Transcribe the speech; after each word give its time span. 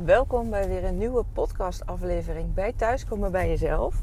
Welkom 0.00 0.50
bij 0.50 0.68
weer 0.68 0.84
een 0.84 0.98
nieuwe 0.98 1.24
podcastaflevering 1.32 2.54
bij 2.54 2.72
Thuiskomen 2.76 3.32
bij 3.32 3.48
Jezelf. 3.48 3.94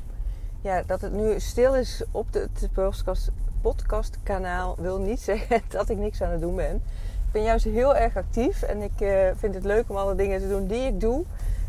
Ja, 0.61 0.83
dat 0.85 1.01
het 1.01 1.13
nu 1.13 1.39
stil 1.39 1.75
is 1.75 2.03
op 2.11 2.33
het 2.33 2.69
podcast, 2.73 3.31
podcastkanaal 3.61 4.75
wil 4.77 4.99
niet 4.99 5.19
zeggen 5.31 5.61
dat 5.67 5.89
ik 5.89 5.97
niks 5.97 6.21
aan 6.21 6.31
het 6.31 6.41
doen 6.41 6.55
ben. 6.55 6.75
Ik 6.75 7.31
ben 7.31 7.43
juist 7.43 7.65
heel 7.65 7.95
erg 7.95 8.15
actief 8.15 8.61
en 8.61 8.81
ik 8.81 9.01
uh, 9.01 9.29
vind 9.35 9.55
het 9.55 9.63
leuk 9.63 9.89
om 9.89 9.95
alle 9.95 10.15
dingen 10.15 10.39
te 10.39 10.47
doen 10.47 10.67
die 10.67 10.87
ik 10.87 10.99
doe. 10.99 11.23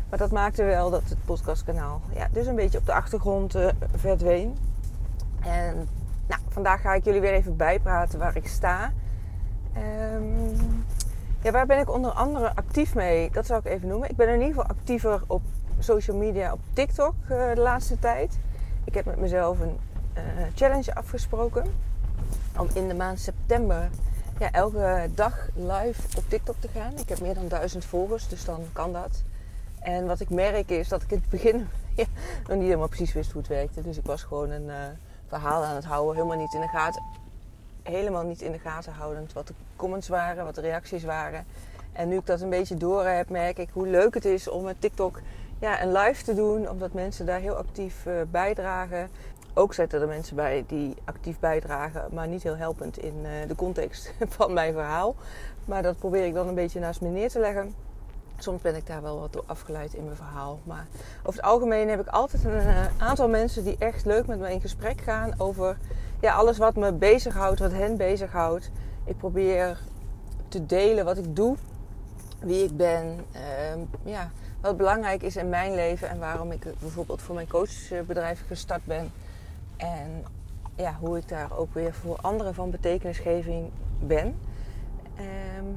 Maar 0.09 0.19
dat 0.19 0.31
maakte 0.31 0.63
wel 0.63 0.89
dat 0.89 1.03
het 1.09 1.25
podcastkanaal 1.25 2.01
ja, 2.15 2.27
dus 2.31 2.47
een 2.47 2.55
beetje 2.55 2.77
op 2.77 2.85
de 2.85 2.93
achtergrond 2.93 3.55
uh, 3.55 3.67
verdween. 3.95 4.57
En 5.39 5.87
nou, 6.27 6.41
vandaag 6.49 6.81
ga 6.81 6.93
ik 6.93 7.05
jullie 7.05 7.21
weer 7.21 7.33
even 7.33 7.55
bijpraten 7.55 8.19
waar 8.19 8.35
ik 8.35 8.47
sta. 8.47 8.91
Um, 10.15 10.85
ja, 11.41 11.51
waar 11.51 11.65
ben 11.65 11.79
ik 11.79 11.93
onder 11.93 12.11
andere 12.11 12.55
actief 12.55 12.95
mee? 12.95 13.29
Dat 13.31 13.45
zou 13.45 13.59
ik 13.59 13.71
even 13.71 13.87
noemen. 13.87 14.09
Ik 14.09 14.15
ben 14.15 14.27
in 14.27 14.33
ieder 14.33 14.47
geval 14.47 14.65
actiever 14.65 15.21
op 15.27 15.41
social 15.79 16.17
media, 16.17 16.53
op 16.53 16.59
TikTok 16.73 17.13
uh, 17.23 17.53
de 17.53 17.61
laatste 17.61 17.99
tijd. 17.99 18.39
Ik 18.83 18.93
heb 18.93 19.05
met 19.05 19.17
mezelf 19.17 19.59
een 19.59 19.77
uh, 20.17 20.21
challenge 20.55 20.95
afgesproken 20.95 21.65
om 22.57 22.67
in 22.73 22.87
de 22.87 22.93
maand 22.93 23.19
september 23.19 23.89
ja, 24.39 24.51
elke 24.51 25.09
dag 25.15 25.47
live 25.53 26.17
op 26.17 26.23
TikTok 26.27 26.55
te 26.59 26.67
gaan. 26.67 26.93
Ik 26.97 27.09
heb 27.09 27.21
meer 27.21 27.33
dan 27.33 27.47
duizend 27.47 27.85
volgers, 27.85 28.27
dus 28.27 28.45
dan 28.45 28.65
kan 28.73 28.93
dat. 28.93 29.23
En 29.79 30.07
wat 30.07 30.19
ik 30.19 30.29
merk 30.29 30.69
is 30.69 30.87
dat 30.87 31.01
ik 31.01 31.11
in 31.11 31.17
het 31.17 31.29
begin 31.29 31.67
nog 32.47 32.57
niet 32.57 32.65
helemaal 32.65 32.87
precies 32.87 33.13
wist 33.13 33.31
hoe 33.31 33.41
het 33.41 33.49
werkte. 33.49 33.81
Dus 33.81 33.97
ik 33.97 34.05
was 34.05 34.23
gewoon 34.23 34.49
een 34.49 34.65
uh, 34.65 34.75
verhaal 35.27 35.63
aan 35.63 35.75
het 35.75 35.85
houden, 35.85 36.15
helemaal 36.15 36.37
niet 36.37 36.53
in 36.53 36.61
de 36.61 36.67
gaten 36.67 37.20
helemaal 37.83 38.23
niet 38.23 38.41
in 38.41 38.51
de 38.51 38.59
gaten 38.59 38.93
houdend 38.93 39.33
wat 39.33 39.47
de 39.47 39.53
comments 39.75 40.07
waren, 40.07 40.45
wat 40.45 40.55
de 40.55 40.61
reacties 40.61 41.03
waren. 41.03 41.45
En 41.93 42.07
nu 42.07 42.17
ik 42.17 42.25
dat 42.25 42.41
een 42.41 42.49
beetje 42.49 42.77
door 42.77 43.05
heb, 43.05 43.29
merk 43.29 43.57
ik 43.57 43.69
hoe 43.73 43.87
leuk 43.87 44.13
het 44.13 44.25
is 44.25 44.47
om 44.47 44.63
met 44.63 44.75
TikTok 44.79 45.21
ja, 45.59 45.81
een 45.81 45.91
live 45.91 46.23
te 46.23 46.33
doen. 46.33 46.69
Omdat 46.69 46.93
mensen 46.93 47.25
daar 47.25 47.39
heel 47.39 47.55
actief 47.55 48.05
uh, 48.05 48.13
bijdragen. 48.31 49.09
Ook 49.53 49.73
zetten 49.73 50.01
er 50.01 50.07
mensen 50.07 50.35
bij 50.35 50.63
die 50.67 50.95
actief 51.03 51.39
bijdragen, 51.39 52.07
maar 52.11 52.27
niet 52.27 52.43
heel 52.43 52.55
helpend 52.55 52.97
in 52.97 53.15
uh, 53.23 53.29
de 53.47 53.55
context 53.55 54.13
van 54.37 54.53
mijn 54.53 54.73
verhaal. 54.73 55.15
Maar 55.65 55.81
dat 55.81 55.97
probeer 55.97 56.25
ik 56.25 56.33
dan 56.33 56.47
een 56.47 56.55
beetje 56.55 56.79
naast 56.79 57.01
me 57.01 57.07
neer 57.07 57.29
te 57.29 57.39
leggen. 57.39 57.75
Soms 58.37 58.61
ben 58.61 58.75
ik 58.75 58.87
daar 58.87 59.01
wel 59.01 59.19
wat 59.19 59.33
door 59.33 59.43
afgeleid 59.45 59.93
in 59.93 60.03
mijn 60.03 60.15
verhaal. 60.15 60.59
Maar 60.63 60.87
over 61.19 61.41
het 61.41 61.49
algemeen 61.49 61.89
heb 61.89 61.99
ik 61.99 62.07
altijd 62.07 62.43
een 62.43 62.51
uh, 62.51 62.85
aantal 62.97 63.29
mensen 63.29 63.63
die 63.63 63.75
echt 63.79 64.05
leuk 64.05 64.27
met 64.27 64.39
me 64.39 64.51
in 64.51 64.61
gesprek 64.61 65.01
gaan 65.01 65.33
over 65.37 65.77
ja, 66.21 66.33
alles 66.33 66.57
wat 66.57 66.75
me 66.75 66.93
bezighoudt, 66.93 67.59
wat 67.59 67.71
hen 67.71 67.97
bezighoudt. 67.97 68.71
Ik 69.03 69.17
probeer 69.17 69.79
te 70.47 70.65
delen 70.65 71.05
wat 71.05 71.17
ik 71.17 71.35
doe, 71.35 71.55
wie 72.39 72.63
ik 72.63 72.77
ben, 72.77 73.25
uh, 73.35 73.83
ja, 74.03 74.31
wat 74.61 74.77
belangrijk 74.77 75.21
is 75.21 75.35
in 75.35 75.49
mijn 75.49 75.75
leven 75.75 76.09
en 76.09 76.19
waarom 76.19 76.51
ik 76.51 76.63
bijvoorbeeld 76.79 77.21
voor 77.21 77.35
mijn 77.35 77.47
coachbedrijf 77.47 78.43
gestart 78.47 78.85
ben. 78.85 79.11
En 79.77 80.23
ja, 80.75 80.97
hoe 80.99 81.17
ik 81.17 81.27
daar 81.27 81.57
ook 81.57 81.73
weer 81.73 81.93
voor 81.93 82.17
anderen 82.21 82.53
van 82.53 82.69
betekenisgeving 82.69 83.71
ben. 83.99 84.39
Um, 85.57 85.75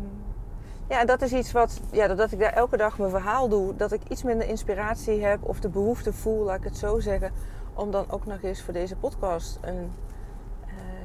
ja, 0.88 1.04
dat 1.04 1.22
is 1.22 1.32
iets 1.32 1.52
wat, 1.52 1.80
ja, 1.90 2.06
doordat 2.06 2.32
ik 2.32 2.38
daar 2.38 2.52
elke 2.52 2.76
dag 2.76 2.98
mijn 2.98 3.10
verhaal 3.10 3.48
doe, 3.48 3.76
dat 3.76 3.92
ik 3.92 4.00
iets 4.08 4.22
minder 4.22 4.48
inspiratie 4.48 5.24
heb 5.24 5.38
of 5.42 5.60
de 5.60 5.68
behoefte 5.68 6.12
voel, 6.12 6.44
laat 6.44 6.58
ik 6.58 6.64
het 6.64 6.76
zo 6.76 7.00
zeggen, 7.00 7.32
om 7.74 7.90
dan 7.90 8.04
ook 8.10 8.26
nog 8.26 8.42
eens 8.42 8.62
voor 8.62 8.72
deze 8.72 8.96
podcast 8.96 9.58
een 9.60 9.92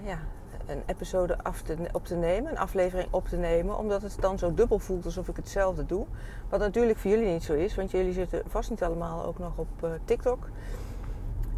ja, 0.03 0.19
een 0.65 0.83
episode 0.85 1.43
af 1.43 1.61
te, 1.61 1.75
op 1.91 2.05
te 2.05 2.15
nemen, 2.15 2.51
een 2.51 2.57
aflevering 2.57 3.07
op 3.11 3.27
te 3.27 3.37
nemen, 3.37 3.77
omdat 3.77 4.01
het 4.01 4.17
dan 4.19 4.37
zo 4.37 4.53
dubbel 4.53 4.79
voelt 4.79 5.05
alsof 5.05 5.27
ik 5.27 5.35
hetzelfde 5.35 5.85
doe. 5.85 6.05
Wat 6.49 6.59
natuurlijk 6.59 6.97
voor 6.97 7.11
jullie 7.11 7.31
niet 7.31 7.43
zo 7.43 7.53
is, 7.53 7.75
want 7.75 7.91
jullie 7.91 8.13
zitten 8.13 8.41
vast 8.47 8.69
niet 8.69 8.83
allemaal 8.83 9.25
ook 9.25 9.39
nog 9.39 9.57
op 9.57 9.67
uh, 9.83 9.89
TikTok. 10.05 10.49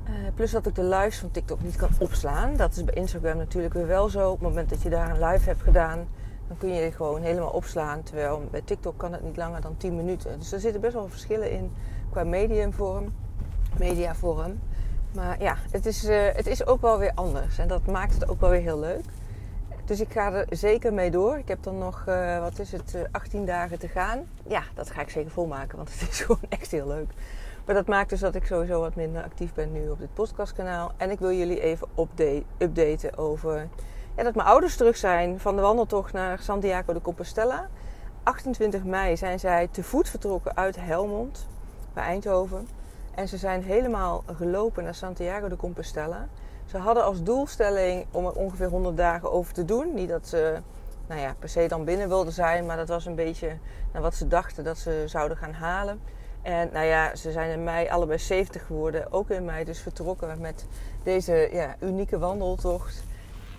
Uh, 0.10 0.14
plus 0.36 0.52
dat 0.52 0.66
ik 0.66 0.76
de 0.76 0.84
lives 0.84 1.20
van 1.20 1.32
TikTok 1.32 1.62
niet 1.62 1.76
kan 1.76 1.90
opslaan. 2.00 2.56
Dat 2.56 2.76
is 2.76 2.84
bij 2.84 2.94
Instagram 2.94 3.38
natuurlijk 3.38 3.74
weer 3.74 3.88
wel 3.88 4.10
zo. 4.10 4.30
Op 4.30 4.40
het 4.40 4.48
moment 4.48 4.70
dat 4.70 4.82
je 4.82 4.90
daar 4.90 5.10
een 5.10 5.26
live 5.26 5.50
hebt 5.50 5.62
gedaan, 5.62 6.08
dan 6.48 6.58
kun 6.58 6.70
je 6.70 6.92
gewoon 6.92 7.22
helemaal 7.22 7.50
opslaan. 7.50 8.04
Terwijl 8.04 8.48
bij 8.52 8.62
TikTok 8.62 8.98
kan 8.98 9.12
het 9.12 9.24
niet 9.24 9.38
langer 9.38 9.62
dan 9.62 9.78
10 9.78 9.96
minuten. 9.96 10.40
Dus 10.40 10.52
er 10.52 10.60
zitten 10.60 10.82
best 10.82 10.94
wel 10.94 11.08
verschillen 11.08 11.52
in 11.52 11.72
qua 12.10 12.24
mediumvorm, 12.24 13.14
mediavorm. 13.78 14.60
Maar 15.14 15.42
ja, 15.42 15.58
het 15.72 15.86
is, 15.86 16.04
uh, 16.04 16.28
het 16.34 16.48
is 16.48 16.66
ook 16.66 16.82
wel 16.82 17.00
weer 17.00 17.12
anders. 17.16 17.58
En 17.58 17.68
dat 17.68 17.86
maakt 17.86 18.14
het 18.14 18.30
ook 18.30 18.40
wel 18.40 18.50
weer 18.50 18.62
heel 18.62 18.80
leuk. 18.80 19.04
Dus 19.86 20.00
ik 20.00 20.12
ga 20.12 20.32
er 20.32 20.46
zeker 20.50 20.94
mee 20.94 21.12
door. 21.12 21.38
Ik 21.38 21.48
heb 21.48 21.64
dan 21.64 21.78
nog, 21.78 22.06
uh, 22.08 22.40
wat 22.40 22.60
is 22.60 22.72
het, 22.72 22.94
uh, 22.96 23.02
18 23.12 23.46
dagen 23.46 23.80
te 23.80 23.88
gaan. 23.88 24.28
Ja, 24.48 24.64
dat 24.74 24.92
ga 24.92 25.02
ik 25.02 25.10
zeker 25.10 25.32
volmaken, 25.32 25.78
want 25.78 25.92
het 26.00 26.10
is 26.10 26.20
gewoon 26.20 26.42
echt 26.50 26.72
heel 26.72 26.88
leuk. 26.88 27.10
Maar 27.66 27.76
dat 27.76 27.88
maakt 27.88 28.10
dus 28.10 28.20
dat 28.20 28.36
ik 28.36 28.46
sowieso 28.46 28.80
wat 28.80 28.96
minder 28.96 29.24
actief 29.24 29.54
ben 29.54 29.72
nu 29.72 29.90
op 29.90 30.00
dit 30.00 30.14
podcastkanaal. 30.14 30.92
En 30.98 31.12
ik 31.12 31.20
wil 31.20 31.32
jullie 31.32 31.62
even 31.62 31.88
update, 31.98 32.44
updaten 32.58 33.18
over 33.18 33.68
ja, 34.16 34.24
dat 34.24 34.36
mijn 34.36 34.48
ouders 34.48 34.76
terug 34.76 34.98
zijn 34.98 35.40
van 35.40 35.56
de 35.56 35.62
wandeltocht 35.62 36.14
naar 36.14 36.40
Santiago 36.40 36.94
de 36.94 37.02
Compostela. 37.02 37.70
28 38.24 38.84
mei 38.84 39.18
zijn 39.18 39.40
zij 39.40 39.68
te 39.72 39.84
voet 39.84 40.10
vertrokken 40.10 40.58
uit 40.58 40.76
Helmond 40.76 41.48
bij 41.94 42.04
Eindhoven. 42.04 42.68
En 43.16 43.28
ze 43.28 43.38
zijn 43.38 43.64
helemaal 43.64 44.24
gelopen 44.36 44.84
naar 44.84 44.96
Santiago 44.96 45.48
de 45.48 45.56
Compostela. 45.56 46.28
Ze 46.66 46.78
hadden 46.78 47.04
als 47.04 47.24
doelstelling 47.24 48.06
om 48.12 48.26
er 48.26 48.34
ongeveer 48.34 48.70
100 48.70 48.98
dagen 48.98 49.32
over 49.32 49.54
te 49.54 49.66
doen. 49.66 49.94
Niet 49.94 50.10
dat 50.10 50.28
ze 50.28 50.58
nou 51.08 51.22
ja, 51.22 51.36
per 51.40 51.50
se 51.50 51.68
dan 51.68 51.86
binnen 51.86 52.08
wilden 52.08 52.34
zijn, 52.34 52.66
maar 52.66 52.78
dat 52.78 52.88
was 52.88 53.06
een 53.06 53.16
beetje 53.16 53.58
naar 53.94 54.02
wat 54.02 54.16
ze 54.16 54.28
dachten 54.28 54.64
dat 54.64 54.78
ze 54.78 55.04
zouden 55.06 55.38
gaan 55.38 55.54
halen. 55.54 56.00
En 56.42 56.70
nou 56.74 56.86
ja, 56.86 57.16
ze 57.16 57.32
zijn 57.32 57.52
in 57.52 57.64
mei 57.64 57.90
allebei 57.90 58.20
70 58.20 58.66
geworden. 58.66 59.12
Ook 59.12 59.30
in 59.30 59.46
mei 59.46 59.64
dus 59.64 59.80
vertrokken 59.80 60.42
met 60.42 60.66
deze 61.04 61.50
ja, 61.52 61.76
unieke 61.80 62.20
wandeltocht. 62.20 63.04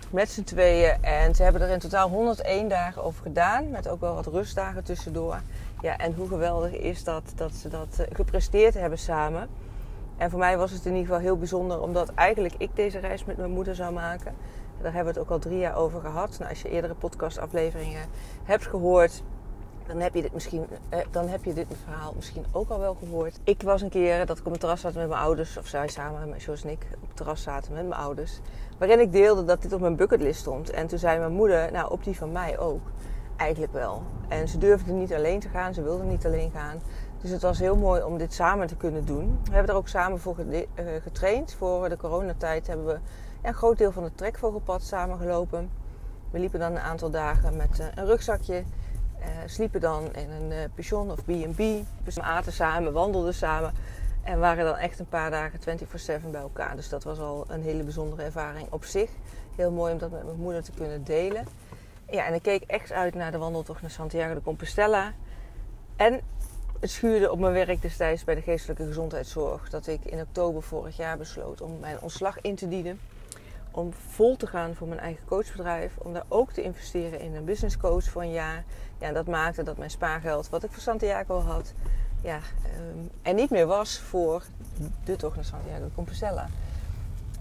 Met 0.09 0.29
z'n 0.29 0.43
tweeën. 0.43 1.03
En 1.03 1.35
ze 1.35 1.43
hebben 1.43 1.61
er 1.61 1.69
in 1.69 1.79
totaal 1.79 2.09
101 2.09 2.67
dagen 2.67 3.03
over 3.03 3.23
gedaan. 3.23 3.69
Met 3.69 3.87
ook 3.87 3.99
wel 3.99 4.15
wat 4.15 4.27
rustdagen 4.27 4.83
tussendoor. 4.83 5.41
Ja, 5.83 5.97
en 5.97 6.13
hoe 6.13 6.27
geweldig 6.27 6.71
is 6.71 7.03
dat 7.03 7.23
dat 7.35 7.53
ze 7.53 7.69
dat 7.69 7.99
eh, 7.99 8.05
gepresteerd 8.15 8.73
hebben 8.73 8.99
samen. 8.99 9.47
En 10.17 10.29
voor 10.29 10.39
mij 10.39 10.57
was 10.57 10.71
het 10.71 10.85
in 10.85 10.91
ieder 10.91 11.05
geval 11.05 11.21
heel 11.21 11.37
bijzonder, 11.37 11.81
omdat 11.81 12.13
eigenlijk 12.13 12.55
ik 12.57 12.69
deze 12.75 12.99
reis 12.99 13.25
met 13.25 13.37
mijn 13.37 13.51
moeder 13.51 13.75
zou 13.75 13.93
maken. 13.93 14.35
Daar 14.81 14.93
hebben 14.93 15.13
we 15.13 15.19
het 15.19 15.27
ook 15.29 15.33
al 15.33 15.39
drie 15.39 15.57
jaar 15.57 15.75
over 15.75 16.01
gehad. 16.01 16.35
Nou, 16.39 16.49
als 16.49 16.61
je 16.61 16.69
eerdere 16.69 16.93
podcastafleveringen 16.93 18.05
hebt 18.43 18.67
gehoord, 18.67 19.23
dan 19.87 19.99
heb 19.99 20.13
je 20.13 20.21
dit 20.21 20.33
misschien, 20.33 20.65
eh, 20.89 20.99
dan 21.11 21.27
heb 21.27 21.43
je 21.43 21.53
dit 21.53 21.67
verhaal 21.83 22.13
misschien 22.15 22.45
ook 22.51 22.69
al 22.69 22.79
wel 22.79 22.95
gehoord. 22.99 23.39
Ik 23.43 23.61
was 23.61 23.81
een 23.81 23.89
keer 23.89 24.25
dat 24.25 24.37
ik 24.37 24.45
op 24.45 24.51
het 24.51 24.59
terras 24.59 24.81
zat 24.81 24.93
met 24.93 25.07
mijn 25.07 25.21
ouders, 25.21 25.57
of 25.57 25.67
zij 25.67 25.87
samen 25.87 26.29
met 26.29 26.63
en 26.63 26.69
ik 26.69 26.87
op 26.95 27.07
het 27.07 27.17
terras 27.17 27.41
zaten 27.41 27.73
met 27.73 27.87
mijn 27.87 28.01
ouders, 28.01 28.39
waarin 28.77 28.99
ik 28.99 29.11
deelde 29.11 29.45
dat 29.45 29.61
dit 29.61 29.73
op 29.73 29.79
mijn 29.79 29.95
bucketlist 29.95 30.39
stond. 30.39 30.69
En 30.69 30.87
toen 30.87 30.99
zei 30.99 31.19
mijn 31.19 31.33
moeder, 31.33 31.71
nou 31.71 31.91
op 31.91 32.03
die 32.03 32.17
van 32.17 32.31
mij 32.31 32.59
ook. 32.59 32.81
Eigenlijk 33.35 33.73
wel. 33.73 34.03
En 34.27 34.47
ze 34.47 34.57
durfde 34.57 34.91
niet 34.91 35.13
alleen 35.13 35.39
te 35.39 35.49
gaan, 35.49 35.73
ze 35.73 35.83
wilde 35.83 36.03
niet 36.03 36.25
alleen 36.25 36.51
gaan. 36.51 36.81
Dus 37.21 37.31
het 37.31 37.41
was 37.41 37.59
heel 37.59 37.75
mooi 37.75 38.01
om 38.01 38.17
dit 38.17 38.33
samen 38.33 38.67
te 38.67 38.75
kunnen 38.75 39.05
doen. 39.05 39.39
We 39.43 39.51
hebben 39.51 39.71
er 39.71 39.77
ook 39.77 39.87
samen 39.87 40.19
voor 40.19 40.35
eh, 40.37 40.65
getraind. 41.01 41.53
Voor 41.53 41.89
de 41.89 41.97
coronatijd 41.97 42.67
hebben 42.67 42.85
we 42.85 42.97
een 43.41 43.53
groot 43.53 43.77
deel 43.77 43.91
van 43.91 44.03
het 44.03 44.17
trekvogelpad 44.17 44.81
samen 44.81 45.17
gelopen. 45.17 45.69
We 46.31 46.39
liepen 46.39 46.59
dan 46.59 46.71
een 46.71 46.79
aantal 46.79 47.09
dagen 47.09 47.57
met 47.57 47.79
eh, 47.79 47.85
een 47.95 48.05
rugzakje. 48.05 48.63
Uh, 49.19 49.27
sliepen 49.45 49.81
dan 49.81 50.13
in 50.15 50.29
een 50.29 50.71
pension 50.75 51.11
of 51.11 51.23
B&B. 51.23 51.57
We 52.03 52.21
aten 52.21 52.51
samen, 52.51 52.93
wandelden 52.93 53.33
samen. 53.33 53.73
En 54.23 54.39
waren 54.39 54.65
dan 54.65 54.77
echt 54.77 54.99
een 54.99 55.07
paar 55.07 55.31
dagen 55.31 55.59
24-7 55.59 56.29
bij 56.31 56.41
elkaar. 56.41 56.75
Dus 56.75 56.89
dat 56.89 57.03
was 57.03 57.19
al 57.19 57.45
een 57.47 57.61
hele 57.61 57.83
bijzondere 57.83 58.23
ervaring 58.23 58.67
op 58.69 58.83
zich. 58.83 59.09
Heel 59.55 59.71
mooi 59.71 59.93
om 59.93 59.97
dat 59.97 60.11
met 60.11 60.23
mijn 60.23 60.37
moeder 60.37 60.63
te 60.63 60.71
kunnen 60.71 61.03
delen. 61.03 61.45
Ja, 62.13 62.25
en 62.25 62.33
ik 62.33 62.41
keek 62.41 62.63
echt 62.63 62.91
uit 62.91 63.15
naar 63.15 63.31
de 63.31 63.37
wandeltocht 63.37 63.81
naar 63.81 63.91
Santiago 63.91 64.33
de 64.33 64.41
Compostela. 64.41 65.13
En 65.95 66.21
het 66.79 66.89
schuurde 66.89 67.31
op 67.31 67.39
mijn 67.39 67.53
werk 67.53 67.81
destijds 67.81 68.23
bij 68.23 68.35
de 68.35 68.41
geestelijke 68.41 68.85
gezondheidszorg 68.85 69.69
dat 69.69 69.87
ik 69.87 70.05
in 70.05 70.19
oktober 70.19 70.63
vorig 70.63 70.97
jaar 70.97 71.17
besloot 71.17 71.61
om 71.61 71.79
mijn 71.79 72.01
ontslag 72.01 72.41
in 72.41 72.55
te 72.55 72.67
dienen. 72.67 72.99
Om 73.71 73.93
vol 73.93 74.35
te 74.35 74.47
gaan 74.47 74.75
voor 74.75 74.87
mijn 74.87 74.99
eigen 74.99 75.25
coachbedrijf. 75.25 75.93
Om 75.97 76.13
daar 76.13 76.25
ook 76.27 76.51
te 76.51 76.61
investeren 76.61 77.19
in 77.19 77.35
een 77.35 77.45
business 77.45 77.77
coach 77.77 78.03
voor 78.03 78.21
een 78.21 78.31
jaar. 78.31 78.63
Ja, 78.97 79.11
dat 79.11 79.27
maakte 79.27 79.63
dat 79.63 79.77
mijn 79.77 79.89
spaargeld, 79.89 80.49
wat 80.49 80.63
ik 80.63 80.71
voor 80.71 80.81
Santiago 80.81 81.39
had, 81.39 81.73
ja, 82.21 82.39
um, 82.77 83.09
er 83.21 83.33
niet 83.33 83.49
meer 83.49 83.67
was 83.67 83.99
voor 83.99 84.43
de 85.03 85.15
tocht 85.15 85.35
naar 85.35 85.45
Santiago 85.45 85.83
de 85.83 85.95
Compostela. 85.95 86.47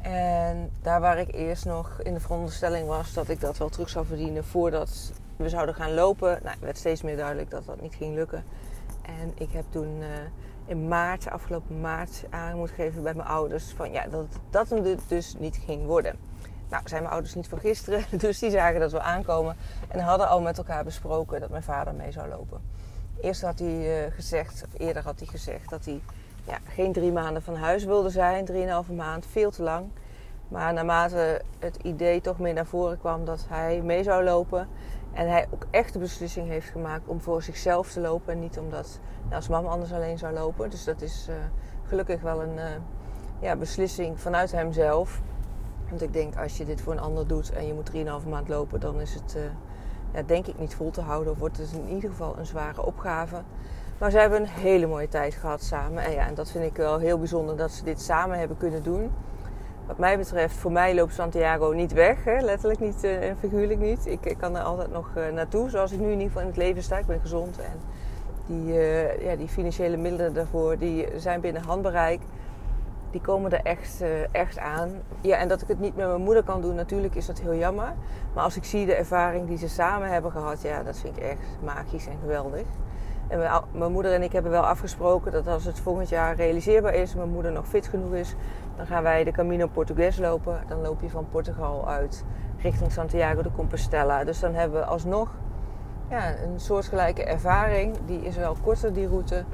En 0.02 0.70
daar 0.82 1.00
waar 1.00 1.18
ik 1.18 1.34
eerst 1.34 1.64
nog 1.64 2.00
in 2.02 2.14
de 2.14 2.20
veronderstelling 2.20 2.86
was 2.86 3.12
dat 3.12 3.28
ik 3.28 3.40
dat 3.40 3.58
wel 3.58 3.68
terug 3.68 3.88
zou 3.88 4.06
verdienen 4.06 4.44
voordat 4.44 5.12
we 5.36 5.48
zouden 5.48 5.74
gaan 5.74 5.94
lopen, 5.94 6.38
nou, 6.42 6.56
werd 6.60 6.78
steeds 6.78 7.02
meer 7.02 7.16
duidelijk 7.16 7.50
dat 7.50 7.66
dat 7.66 7.80
niet 7.80 7.94
ging 7.94 8.14
lukken. 8.14 8.44
En 9.02 9.32
ik 9.34 9.52
heb 9.52 9.64
toen 9.70 10.00
uh, 10.00 10.06
in 10.66 10.88
maart, 10.88 11.30
afgelopen 11.30 11.80
maart, 11.80 12.24
aan 12.30 12.56
moeten 12.56 12.76
geven 12.76 13.02
bij 13.02 13.14
mijn 13.14 13.28
ouders 13.28 13.72
van 13.76 13.92
ja, 13.92 14.06
dat 14.06 14.26
dat 14.50 14.70
hem 14.70 14.98
dus 15.08 15.34
niet 15.38 15.56
ging 15.64 15.86
worden. 15.86 16.16
Nou, 16.68 16.82
zijn 16.86 17.02
mijn 17.02 17.14
ouders 17.14 17.34
niet 17.34 17.48
van 17.48 17.58
gisteren, 17.58 18.04
dus 18.18 18.38
die 18.38 18.50
zagen 18.50 18.80
dat 18.80 18.92
we 18.92 19.00
aankomen 19.00 19.56
en 19.88 20.00
hadden 20.00 20.28
al 20.28 20.40
met 20.40 20.58
elkaar 20.58 20.84
besproken 20.84 21.40
dat 21.40 21.50
mijn 21.50 21.62
vader 21.62 21.94
mee 21.94 22.12
zou 22.12 22.28
lopen. 22.28 22.60
Eerst 23.20 23.42
had 23.42 23.58
hij 23.58 24.04
uh, 24.06 24.12
gezegd, 24.12 24.64
of 24.64 24.80
eerder 24.80 25.02
had 25.02 25.18
hij 25.18 25.28
gezegd, 25.28 25.70
dat 25.70 25.84
hij 25.84 26.00
ja, 26.46 26.58
geen 26.64 26.92
drie 26.92 27.12
maanden 27.12 27.42
van 27.42 27.54
huis 27.54 27.84
wilde 27.84 28.10
zijn. 28.10 28.44
Drieënhalve 28.44 28.92
maand, 28.92 29.26
veel 29.26 29.50
te 29.50 29.62
lang. 29.62 29.86
Maar 30.48 30.72
naarmate 30.72 31.42
het 31.58 31.76
idee 31.82 32.20
toch 32.20 32.38
meer 32.38 32.54
naar 32.54 32.66
voren 32.66 32.98
kwam 32.98 33.24
dat 33.24 33.46
hij 33.48 33.82
mee 33.82 34.02
zou 34.02 34.24
lopen. 34.24 34.68
En 35.12 35.28
hij 35.28 35.46
ook 35.50 35.66
echt 35.70 35.92
de 35.92 35.98
beslissing 35.98 36.48
heeft 36.48 36.70
gemaakt 36.70 37.06
om 37.06 37.20
voor 37.20 37.42
zichzelf 37.42 37.92
te 37.92 38.00
lopen. 38.00 38.32
En 38.32 38.40
niet 38.40 38.58
omdat 38.58 39.00
nou, 39.22 39.34
als 39.34 39.48
mama 39.48 39.68
anders 39.68 39.92
alleen 39.92 40.18
zou 40.18 40.34
lopen. 40.34 40.70
Dus 40.70 40.84
dat 40.84 41.02
is 41.02 41.26
uh, 41.30 41.34
gelukkig 41.86 42.20
wel 42.20 42.42
een 42.42 42.56
uh, 42.56 42.64
ja, 43.40 43.56
beslissing 43.56 44.20
vanuit 44.20 44.52
hemzelf. 44.52 45.20
Want 45.88 46.02
ik 46.02 46.12
denk 46.12 46.36
als 46.36 46.56
je 46.56 46.64
dit 46.64 46.80
voor 46.80 46.92
een 46.92 47.00
ander 47.00 47.26
doet 47.26 47.52
en 47.52 47.66
je 47.66 47.74
moet 47.74 47.90
3,5 48.24 48.28
maand 48.28 48.48
lopen, 48.48 48.80
dan 48.80 49.00
is 49.00 49.14
het 49.14 49.34
uh, 49.36 49.42
ja, 50.12 50.22
denk 50.22 50.46
ik 50.46 50.58
niet 50.58 50.74
vol 50.74 50.90
te 50.90 51.00
houden. 51.00 51.32
Of 51.32 51.38
wordt 51.38 51.58
het 51.58 51.72
in 51.72 51.88
ieder 51.88 52.10
geval 52.10 52.38
een 52.38 52.46
zware 52.46 52.82
opgave. 52.84 53.42
Maar 54.02 54.10
ze 54.10 54.18
hebben 54.18 54.40
een 54.40 54.48
hele 54.48 54.86
mooie 54.86 55.08
tijd 55.08 55.34
gehad 55.34 55.62
samen. 55.62 56.04
En, 56.04 56.12
ja, 56.12 56.26
en 56.26 56.34
dat 56.34 56.50
vind 56.50 56.64
ik 56.64 56.76
wel 56.76 56.98
heel 56.98 57.18
bijzonder 57.18 57.56
dat 57.56 57.70
ze 57.70 57.84
dit 57.84 58.00
samen 58.00 58.38
hebben 58.38 58.56
kunnen 58.56 58.82
doen. 58.82 59.10
Wat 59.86 59.98
mij 59.98 60.18
betreft, 60.18 60.56
voor 60.56 60.72
mij 60.72 60.94
loopt 60.94 61.14
Santiago 61.14 61.72
niet 61.72 61.92
weg. 61.92 62.24
Hè? 62.24 62.40
Letterlijk 62.40 62.80
niet 62.80 63.04
uh, 63.04 63.28
en 63.28 63.36
figuurlijk 63.36 63.80
niet. 63.80 64.06
Ik, 64.06 64.24
ik, 64.24 64.38
kan 64.38 64.56
er 64.56 64.62
altijd 64.62 64.92
nog 64.92 65.10
uh, 65.16 65.28
naartoe. 65.28 65.70
Zoals 65.70 65.92
ik 65.92 65.98
nu 65.98 66.04
in 66.04 66.12
ieder 66.12 66.26
geval 66.26 66.42
in 66.42 66.48
het 66.48 66.56
leven 66.56 66.82
sta. 66.82 66.98
Ik 66.98 67.06
ben 67.06 67.20
gezond. 67.20 67.58
En 67.58 67.80
die, 68.46 68.74
uh, 68.74 69.24
ja, 69.24 69.36
die 69.36 69.48
financiële 69.48 69.96
middelen 69.96 70.34
daarvoor 70.34 70.78
die 70.78 71.06
zijn 71.16 71.40
binnen 71.40 71.62
handbereik. 71.62 72.20
Die 73.10 73.20
komen 73.20 73.52
er 73.52 73.60
echt, 73.62 74.02
echt 74.32 74.58
aan. 74.58 74.90
Ja, 75.20 75.36
en 75.36 75.48
dat 75.48 75.62
ik 75.62 75.68
het 75.68 75.80
niet 75.80 75.96
met 75.96 76.06
mijn 76.06 76.22
moeder 76.22 76.42
kan 76.42 76.60
doen, 76.60 76.74
natuurlijk 76.74 77.14
is 77.14 77.26
dat 77.26 77.40
heel 77.40 77.54
jammer. 77.54 77.92
Maar 78.34 78.44
als 78.44 78.56
ik 78.56 78.64
zie 78.64 78.86
de 78.86 78.94
ervaring 78.94 79.46
die 79.46 79.58
ze 79.58 79.68
samen 79.68 80.08
hebben 80.08 80.30
gehad, 80.30 80.62
ja, 80.62 80.82
dat 80.82 80.98
vind 80.98 81.16
ik 81.16 81.22
echt 81.22 81.58
magisch 81.64 82.06
en 82.06 82.18
geweldig. 82.20 82.64
En 83.32 83.62
mijn 83.72 83.92
moeder 83.92 84.12
en 84.12 84.22
ik 84.22 84.32
hebben 84.32 84.50
wel 84.50 84.66
afgesproken 84.66 85.32
dat 85.32 85.46
als 85.46 85.64
het 85.64 85.80
volgend 85.80 86.08
jaar 86.08 86.36
realiseerbaar 86.36 86.94
is, 86.94 87.14
mijn 87.14 87.30
moeder 87.30 87.52
nog 87.52 87.66
fit 87.66 87.86
genoeg 87.86 88.14
is, 88.14 88.34
dan 88.76 88.86
gaan 88.86 89.02
wij 89.02 89.24
de 89.24 89.30
Camino 89.30 89.66
Portugues 89.66 90.18
lopen. 90.18 90.60
Dan 90.68 90.80
loop 90.80 91.00
je 91.00 91.10
van 91.10 91.26
Portugal 91.30 91.88
uit 91.88 92.24
richting 92.58 92.92
Santiago 92.92 93.42
de 93.42 93.52
Compostela. 93.52 94.24
Dus 94.24 94.40
dan 94.40 94.54
hebben 94.54 94.80
we 94.80 94.86
alsnog 94.86 95.30
ja, 96.10 96.28
een 96.28 96.60
soortgelijke 96.60 97.24
ervaring. 97.24 97.96
Die 98.06 98.20
is 98.20 98.36
wel 98.36 98.56
korter, 98.62 98.92
die 98.92 99.08
route. 99.08 99.44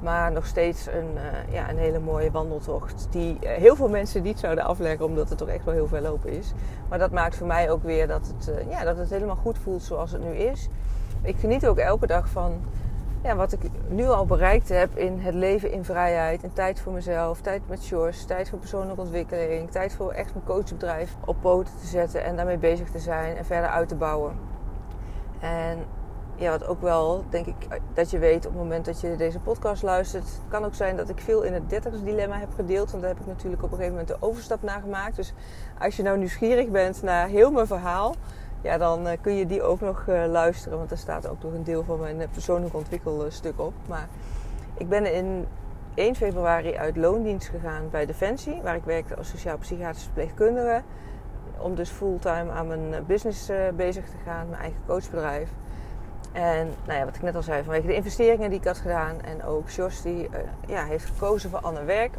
Maar 0.00 0.32
nog 0.32 0.46
steeds 0.46 0.86
een, 0.86 1.10
uh, 1.14 1.54
ja, 1.54 1.70
een 1.70 1.78
hele 1.78 1.98
mooie 1.98 2.30
wandeltocht. 2.30 3.06
Die 3.10 3.38
uh, 3.42 3.50
heel 3.50 3.76
veel 3.76 3.88
mensen 3.88 4.22
niet 4.22 4.38
zouden 4.38 4.64
afleggen, 4.64 5.06
omdat 5.06 5.28
het 5.28 5.38
toch 5.38 5.48
echt 5.48 5.64
wel 5.64 5.74
heel 5.74 5.88
veel 5.88 6.00
lopen 6.00 6.30
is. 6.30 6.52
Maar 6.88 6.98
dat 6.98 7.10
maakt 7.10 7.36
voor 7.36 7.46
mij 7.46 7.70
ook 7.70 7.82
weer 7.82 8.06
dat 8.06 8.32
het, 8.36 8.48
uh, 8.48 8.70
ja, 8.70 8.84
dat 8.84 8.98
het 8.98 9.10
helemaal 9.10 9.36
goed 9.36 9.58
voelt 9.58 9.82
zoals 9.82 10.12
het 10.12 10.24
nu 10.24 10.30
is. 10.30 10.68
Ik 11.22 11.36
geniet 11.36 11.66
ook 11.66 11.78
elke 11.78 12.06
dag 12.06 12.28
van 12.28 12.60
ja, 13.22 13.36
wat 13.36 13.52
ik 13.52 13.60
nu 13.88 14.08
al 14.08 14.26
bereikt 14.26 14.68
heb 14.68 14.96
in 14.96 15.18
het 15.18 15.34
leven 15.34 15.70
in 15.70 15.84
vrijheid. 15.84 16.42
En 16.42 16.52
tijd 16.52 16.80
voor 16.80 16.92
mezelf, 16.92 17.40
tijd 17.40 17.62
met 17.68 17.82
Sjors, 17.82 18.24
tijd 18.24 18.48
voor 18.48 18.58
persoonlijke 18.58 19.00
ontwikkeling. 19.00 19.70
Tijd 19.70 19.94
voor 19.94 20.12
echt 20.12 20.34
mijn 20.34 20.46
coachbedrijf 20.46 21.16
op 21.24 21.36
poten 21.40 21.74
te 21.80 21.86
zetten 21.86 22.24
en 22.24 22.36
daarmee 22.36 22.58
bezig 22.58 22.90
te 22.90 22.98
zijn 22.98 23.36
en 23.36 23.44
verder 23.44 23.70
uit 23.70 23.88
te 23.88 23.94
bouwen. 23.94 24.38
En 25.40 25.78
ja, 26.36 26.50
wat 26.50 26.66
ook 26.66 26.80
wel, 26.80 27.24
denk 27.28 27.46
ik, 27.46 27.54
dat 27.94 28.10
je 28.10 28.18
weet 28.18 28.46
op 28.46 28.52
het 28.52 28.62
moment 28.62 28.84
dat 28.84 29.00
je 29.00 29.16
deze 29.16 29.40
podcast 29.40 29.82
luistert. 29.82 30.24
Het 30.24 30.40
kan 30.48 30.64
ook 30.64 30.74
zijn 30.74 30.96
dat 30.96 31.08
ik 31.08 31.20
veel 31.20 31.42
in 31.42 31.52
het 31.52 31.70
dertigersdilemma 31.70 32.38
heb 32.38 32.54
gedeeld. 32.54 32.90
Want 32.90 33.02
daar 33.02 33.12
heb 33.12 33.20
ik 33.20 33.26
natuurlijk 33.26 33.62
op 33.62 33.70
een 33.70 33.76
gegeven 33.76 33.98
moment 33.98 34.20
de 34.20 34.26
overstap 34.26 34.62
naar 34.62 34.80
gemaakt. 34.80 35.16
Dus 35.16 35.32
als 35.78 35.96
je 35.96 36.02
nou 36.02 36.18
nieuwsgierig 36.18 36.68
bent 36.68 37.02
naar 37.02 37.28
heel 37.28 37.50
mijn 37.50 37.66
verhaal 37.66 38.14
ja, 38.66 38.78
dan 38.78 39.06
uh, 39.06 39.12
kun 39.20 39.34
je 39.34 39.46
die 39.46 39.62
ook 39.62 39.80
nog 39.80 40.04
uh, 40.08 40.24
luisteren. 40.26 40.78
Want 40.78 40.90
er 40.90 40.98
staat 40.98 41.28
ook 41.28 41.42
nog 41.42 41.52
een 41.52 41.64
deel 41.64 41.84
van 41.84 42.00
mijn 42.00 42.20
uh, 42.20 42.26
persoonlijk 42.32 42.74
ontwikkelstuk 42.74 43.60
op. 43.60 43.72
Maar 43.88 44.08
ik 44.74 44.88
ben 44.88 45.14
in 45.14 45.46
1 45.94 46.14
februari 46.14 46.74
uit 46.74 46.96
loondienst 46.96 47.48
gegaan 47.48 47.90
bij 47.90 48.06
Defensie, 48.06 48.60
waar 48.62 48.76
ik 48.76 48.84
werkte 48.84 49.16
als 49.16 49.28
sociaal-psychiatrische 49.28 50.04
verpleegkundige. 50.04 50.82
Om 51.58 51.74
dus 51.74 51.90
fulltime 51.90 52.50
aan 52.50 52.66
mijn 52.66 53.04
business 53.06 53.50
bezig 53.76 54.04
te 54.04 54.16
gaan, 54.24 54.48
mijn 54.48 54.60
eigen 54.60 54.80
coachbedrijf. 54.86 55.50
En 56.32 56.70
nou 56.86 56.98
ja, 56.98 57.04
wat 57.04 57.16
ik 57.16 57.22
net 57.22 57.36
al 57.36 57.42
zei, 57.42 57.62
vanwege 57.62 57.86
de 57.86 57.94
investeringen 57.94 58.50
die 58.50 58.58
ik 58.58 58.64
had 58.64 58.78
gedaan. 58.78 59.20
En 59.20 59.44
ook 59.44 59.68
Jos 59.68 60.02
die 60.02 60.28
ja, 60.66 60.84
heeft 60.84 61.04
gekozen 61.04 61.50
voor 61.50 61.60
ander 61.60 61.86
werk. 61.86 62.14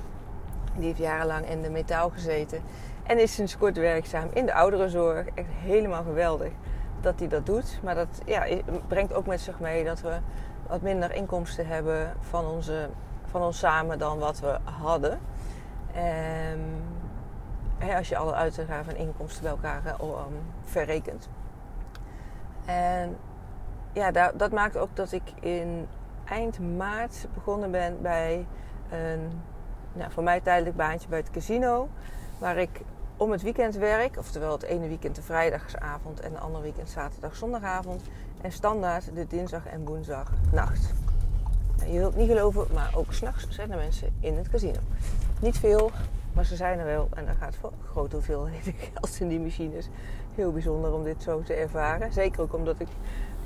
Die 0.75 0.85
heeft 0.85 0.97
jarenlang 0.97 1.49
in 1.49 1.61
de 1.61 1.69
metaal 1.69 2.09
gezeten. 2.09 2.61
En 3.07 3.19
is 3.19 3.33
sinds 3.33 3.57
kort 3.57 3.77
werkzaam 3.77 4.30
in 4.33 4.45
de 4.45 4.54
ouderenzorg. 4.54 5.25
Echt 5.33 5.50
helemaal 5.50 6.04
geweldig 6.04 6.51
dat 7.01 7.19
hij 7.19 7.27
dat 7.27 7.45
doet. 7.45 7.80
Maar 7.83 7.95
dat 7.95 8.21
ja, 8.25 8.45
brengt 8.88 9.13
ook 9.13 9.25
met 9.25 9.42
zich 9.42 9.59
mee 9.59 9.83
dat 9.83 10.01
we 10.01 10.18
wat 10.68 10.81
minder 10.81 11.13
inkomsten 11.13 11.68
hebben 11.68 12.13
van, 12.19 12.45
onze, 12.45 12.89
van 13.25 13.42
ons 13.42 13.59
samen 13.59 14.00
dan 14.00 14.19
wat 14.19 14.39
we 14.39 14.57
hadden. 14.63 15.19
Um, 16.51 17.95
als 17.95 18.09
je 18.09 18.18
alle 18.18 18.33
uitgaven 18.33 18.95
en 18.95 18.98
inkomsten 18.98 19.42
bij 19.42 19.51
elkaar 19.51 19.81
um, 20.01 20.42
verrekent. 20.63 21.30
En 22.65 23.18
ja, 23.94 24.12
dat, 24.12 24.39
dat 24.39 24.51
maakt 24.51 24.77
ook 24.77 24.95
dat 24.95 25.12
ik 25.12 25.24
in 25.39 25.88
eind 26.25 26.77
maart 26.77 27.27
begonnen 27.33 27.71
ben 27.71 28.01
bij 28.01 28.45
een 28.92 29.42
nou, 29.94 30.12
voor 30.12 30.24
mij 30.24 30.39
tijdelijk 30.39 30.75
baantje 30.75 31.07
bij 31.07 31.19
het 31.19 31.31
casino. 31.31 31.89
Waar 32.38 32.57
ik 32.57 32.81
om 33.17 33.31
het 33.31 33.41
weekend 33.41 33.75
werk. 33.75 34.17
Oftewel 34.17 34.51
het 34.51 34.63
ene 34.63 34.87
weekend 34.87 35.15
de 35.15 35.21
vrijdagsavond 35.21 36.19
en 36.19 36.31
het 36.31 36.41
andere 36.41 36.63
weekend 36.63 36.89
zaterdag, 36.89 37.35
zondagavond. 37.35 38.01
En 38.41 38.51
standaard 38.51 39.15
de 39.15 39.27
dinsdag 39.27 39.65
en 39.65 39.85
woensdag 39.85 40.31
nacht. 40.51 40.93
Nou, 41.77 41.91
je 41.91 41.97
wilt 41.99 42.15
niet 42.15 42.29
geloven, 42.29 42.67
maar 42.73 42.91
ook 42.95 43.13
s'nachts 43.13 43.47
zijn 43.49 43.71
er 43.71 43.77
mensen 43.77 44.15
in 44.19 44.37
het 44.37 44.49
casino. 44.49 44.79
Niet 45.39 45.57
veel, 45.57 45.91
maar 46.33 46.45
ze 46.45 46.55
zijn 46.55 46.79
er 46.79 46.85
wel. 46.85 47.09
En 47.13 47.25
daar 47.25 47.35
gaat 47.39 47.55
voor 47.55 47.71
grote 47.91 48.15
hoeveelheden 48.15 48.73
geld 48.93 49.19
in 49.19 49.27
die 49.27 49.39
machines. 49.39 49.89
Heel 50.35 50.51
bijzonder 50.51 50.93
om 50.93 51.03
dit 51.03 51.23
zo 51.23 51.41
te 51.41 51.53
ervaren. 51.53 52.13
Zeker 52.13 52.41
ook 52.41 52.53
omdat 52.53 52.79
ik 52.79 52.87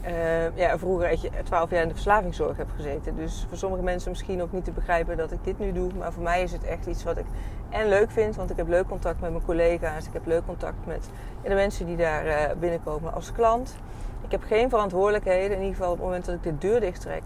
uh, 0.08 0.58
ja, 0.58 0.78
vroeger 0.78 1.20
12 1.44 1.70
jaar 1.70 1.82
in 1.82 1.88
de 1.88 1.94
verslavingszorg 1.94 2.58
heb 2.58 2.68
gezeten. 2.76 3.16
Dus 3.16 3.46
voor 3.48 3.58
sommige 3.58 3.84
mensen 3.84 4.10
misschien 4.10 4.42
ook 4.42 4.52
niet 4.52 4.66
te 4.66 4.72
begrijpen 4.72 5.18
dat 5.18 5.32
ik 5.32 5.44
dit 5.44 5.60
nu 5.60 5.72
doe. 5.72 5.94
Maar 5.98 6.14
voor 6.14 6.24
mij 6.24 6.44
is 6.44 6.52
het 6.52 6.64
echt 6.64 6.86
iets 6.86 7.04
wat 7.04 7.18
ik 7.18 7.26
en 7.70 7.88
leuk 7.88 8.12
vind. 8.12 8.36
Want 8.36 8.50
ik 8.50 8.58
heb 8.58 8.68
leuk 8.68 8.88
contact 8.88 9.22
met 9.22 9.32
mijn 9.32 9.46
collega's. 9.46 10.06
Ik 10.06 10.14
heb 10.14 10.26
leuk 10.26 10.46
contact 10.46 10.86
met 10.86 11.10
de 11.44 11.54
mensen 11.54 11.86
die 11.86 11.98
daar 11.98 12.26
uh, 12.26 12.34
binnenkomen 12.60 13.14
als 13.14 13.32
klant. 13.32 13.76
Ik 14.24 14.32
heb 14.32 14.44
geen 14.44 14.70
verantwoordelijkheden. 14.70 15.58
In 15.58 15.64
ieder 15.64 15.76
geval 15.76 15.92
op 15.92 15.98
het 15.98 16.06
moment 16.06 16.26
dat 16.26 16.36
ik 16.36 16.44
de 16.44 16.58
deur 16.58 16.80
dicht 16.80 17.02
trek. 17.02 17.24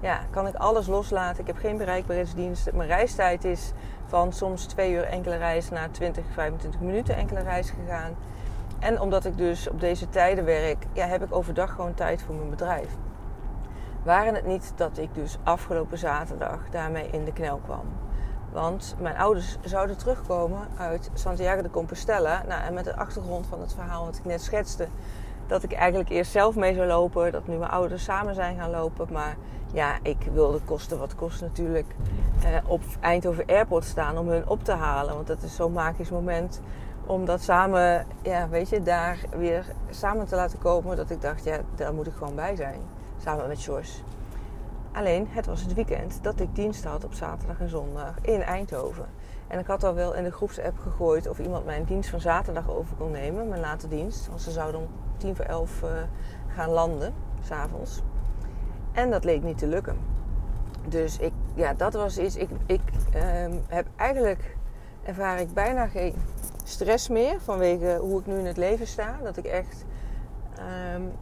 Ja, 0.00 0.20
kan 0.30 0.46
ik 0.46 0.54
alles 0.54 0.86
loslaten. 0.86 1.40
Ik 1.40 1.46
heb 1.46 1.56
geen 1.56 1.76
bereikbaarheidsdienst. 1.76 2.72
Mijn 2.72 2.88
reistijd 2.88 3.44
is 3.44 3.72
van 4.06 4.32
soms 4.32 4.64
twee 4.64 4.92
uur 4.92 5.02
enkele 5.02 5.36
reis 5.36 5.70
naar 5.70 5.90
20, 5.90 6.24
25 6.32 6.80
minuten 6.80 7.16
enkele 7.16 7.40
reis 7.40 7.70
gegaan. 7.70 8.14
En 8.84 9.00
omdat 9.00 9.24
ik 9.24 9.36
dus 9.36 9.68
op 9.68 9.80
deze 9.80 10.08
tijden 10.08 10.44
werk, 10.44 10.86
ja, 10.92 11.06
heb 11.06 11.24
ik 11.24 11.34
overdag 11.34 11.70
gewoon 11.74 11.94
tijd 11.94 12.22
voor 12.22 12.34
mijn 12.34 12.50
bedrijf. 12.50 12.88
Waren 14.02 14.34
het 14.34 14.46
niet 14.46 14.72
dat 14.76 14.98
ik 14.98 15.14
dus 15.14 15.38
afgelopen 15.42 15.98
zaterdag 15.98 16.58
daarmee 16.70 17.08
in 17.10 17.24
de 17.24 17.32
knel 17.32 17.60
kwam. 17.64 17.84
Want 18.52 18.96
mijn 18.98 19.16
ouders 19.16 19.56
zouden 19.62 19.96
terugkomen 19.96 20.68
uit 20.78 21.10
Santiago 21.14 21.62
de 21.62 21.70
Compostela. 21.70 22.42
Nou, 22.48 22.62
en 22.62 22.74
met 22.74 22.84
de 22.84 22.96
achtergrond 22.96 23.46
van 23.46 23.60
het 23.60 23.74
verhaal 23.74 24.04
wat 24.04 24.16
ik 24.16 24.24
net 24.24 24.42
schetste. 24.42 24.88
Dat 25.46 25.62
ik 25.62 25.72
eigenlijk 25.72 26.10
eerst 26.10 26.32
zelf 26.32 26.54
mee 26.54 26.74
zou 26.74 26.86
lopen. 26.86 27.32
Dat 27.32 27.46
nu 27.46 27.56
mijn 27.56 27.70
ouders 27.70 28.04
samen 28.04 28.34
zijn 28.34 28.56
gaan 28.56 28.70
lopen. 28.70 29.08
Maar 29.12 29.36
ja, 29.72 29.96
ik 30.02 30.28
wilde 30.32 30.60
kosten 30.64 30.98
wat 30.98 31.14
kost 31.14 31.40
natuurlijk 31.40 31.94
eh, 32.42 32.48
op 32.66 32.82
Eindhoven 33.00 33.46
Airport 33.46 33.84
staan 33.84 34.18
om 34.18 34.28
hun 34.28 34.48
op 34.48 34.64
te 34.64 34.72
halen. 34.72 35.14
Want 35.14 35.26
dat 35.26 35.42
is 35.42 35.54
zo'n 35.54 35.72
magisch 35.72 36.10
moment 36.10 36.60
om 37.06 37.24
dat 37.24 37.42
samen, 37.42 38.06
ja, 38.22 38.48
weet 38.48 38.68
je, 38.68 38.82
daar 38.82 39.18
weer 39.36 39.64
samen 39.90 40.26
te 40.26 40.36
laten 40.36 40.58
komen. 40.58 40.96
Dat 40.96 41.10
ik 41.10 41.20
dacht, 41.20 41.44
ja, 41.44 41.58
daar 41.74 41.94
moet 41.94 42.06
ik 42.06 42.12
gewoon 42.12 42.34
bij 42.34 42.56
zijn. 42.56 42.80
Samen 43.22 43.48
met 43.48 43.62
George. 43.62 44.02
Alleen, 44.92 45.26
het 45.30 45.46
was 45.46 45.60
het 45.60 45.74
weekend 45.74 46.18
dat 46.22 46.40
ik 46.40 46.54
dienst 46.54 46.84
had 46.84 47.04
op 47.04 47.14
zaterdag 47.14 47.60
en 47.60 47.68
zondag 47.68 48.14
in 48.20 48.42
Eindhoven. 48.42 49.06
En 49.46 49.58
ik 49.58 49.66
had 49.66 49.84
al 49.84 49.94
wel 49.94 50.14
in 50.14 50.24
de 50.24 50.30
groepsapp 50.30 50.78
gegooid 50.78 51.28
of 51.28 51.38
iemand 51.38 51.64
mijn 51.64 51.84
dienst 51.84 52.10
van 52.10 52.20
zaterdag 52.20 52.70
over 52.70 52.96
kon 52.96 53.10
nemen, 53.10 53.48
mijn 53.48 53.60
late 53.60 53.88
dienst. 53.88 54.28
Want 54.28 54.40
ze 54.40 54.50
zouden 54.50 54.80
om 54.80 54.86
tien 55.16 55.36
voor 55.36 55.44
elf 55.44 55.82
uh, 55.82 55.90
gaan 56.54 56.70
landen, 56.70 57.14
s'avonds. 57.42 58.02
En 58.92 59.10
dat 59.10 59.24
leek 59.24 59.42
niet 59.42 59.58
te 59.58 59.66
lukken. 59.66 59.96
Dus 60.88 61.18
ik, 61.18 61.32
ja, 61.54 61.74
dat 61.74 61.92
was 61.92 62.18
iets. 62.18 62.36
Ik, 62.36 62.50
ik 62.66 62.80
um, 63.14 63.60
heb 63.68 63.86
eigenlijk 63.96 64.56
ervaar 65.02 65.40
ik 65.40 65.54
bijna 65.54 65.86
geen 65.86 66.14
stress 66.64 67.08
meer 67.08 67.40
vanwege 67.40 67.98
hoe 68.00 68.20
ik 68.20 68.26
nu 68.26 68.38
in 68.38 68.46
het 68.46 68.56
leven 68.56 68.86
sta. 68.86 69.18
Dat 69.22 69.36
ik 69.36 69.44
echt, 69.44 69.84
um, 70.94 71.12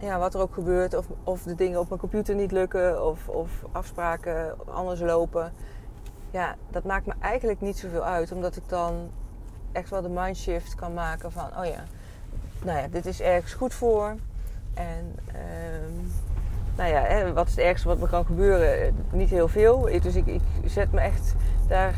ja, 0.00 0.18
wat 0.18 0.34
er 0.34 0.40
ook 0.40 0.54
gebeurt, 0.54 0.94
of, 0.94 1.06
of 1.24 1.42
de 1.42 1.54
dingen 1.54 1.80
op 1.80 1.88
mijn 1.88 2.00
computer 2.00 2.34
niet 2.34 2.52
lukken, 2.52 3.06
of, 3.06 3.28
of 3.28 3.50
afspraken 3.72 4.54
anders 4.68 5.00
lopen. 5.00 5.52
Ja, 6.30 6.56
dat 6.70 6.84
maakt 6.84 7.06
me 7.06 7.12
eigenlijk 7.20 7.60
niet 7.60 7.78
zoveel 7.78 8.04
uit, 8.04 8.32
omdat 8.32 8.56
ik 8.56 8.68
dan 8.68 9.10
echt 9.72 9.90
wel 9.90 10.02
de 10.02 10.08
mindshift 10.08 10.74
kan 10.74 10.94
maken 10.94 11.32
van, 11.32 11.46
oh 11.58 11.64
ja, 11.64 11.84
nou 12.62 12.78
ja, 12.78 12.88
dit 12.88 13.06
is 13.06 13.20
ergens 13.20 13.52
goed 13.52 13.74
voor. 13.74 14.16
En 14.74 15.16
um, 15.28 16.12
nou 16.76 16.90
ja, 16.90 17.00
hè, 17.00 17.32
wat 17.32 17.46
is 17.46 17.56
het 17.56 17.64
ergste 17.64 17.88
wat 17.88 17.98
me 17.98 18.08
kan 18.08 18.24
gebeuren? 18.24 18.94
Niet 19.10 19.30
heel 19.30 19.48
veel. 19.48 19.80
Dus 20.02 20.14
ik, 20.14 20.26
ik 20.26 20.40
zet 20.66 20.92
me 20.92 21.00
echt 21.00 21.34
daar 21.68 21.94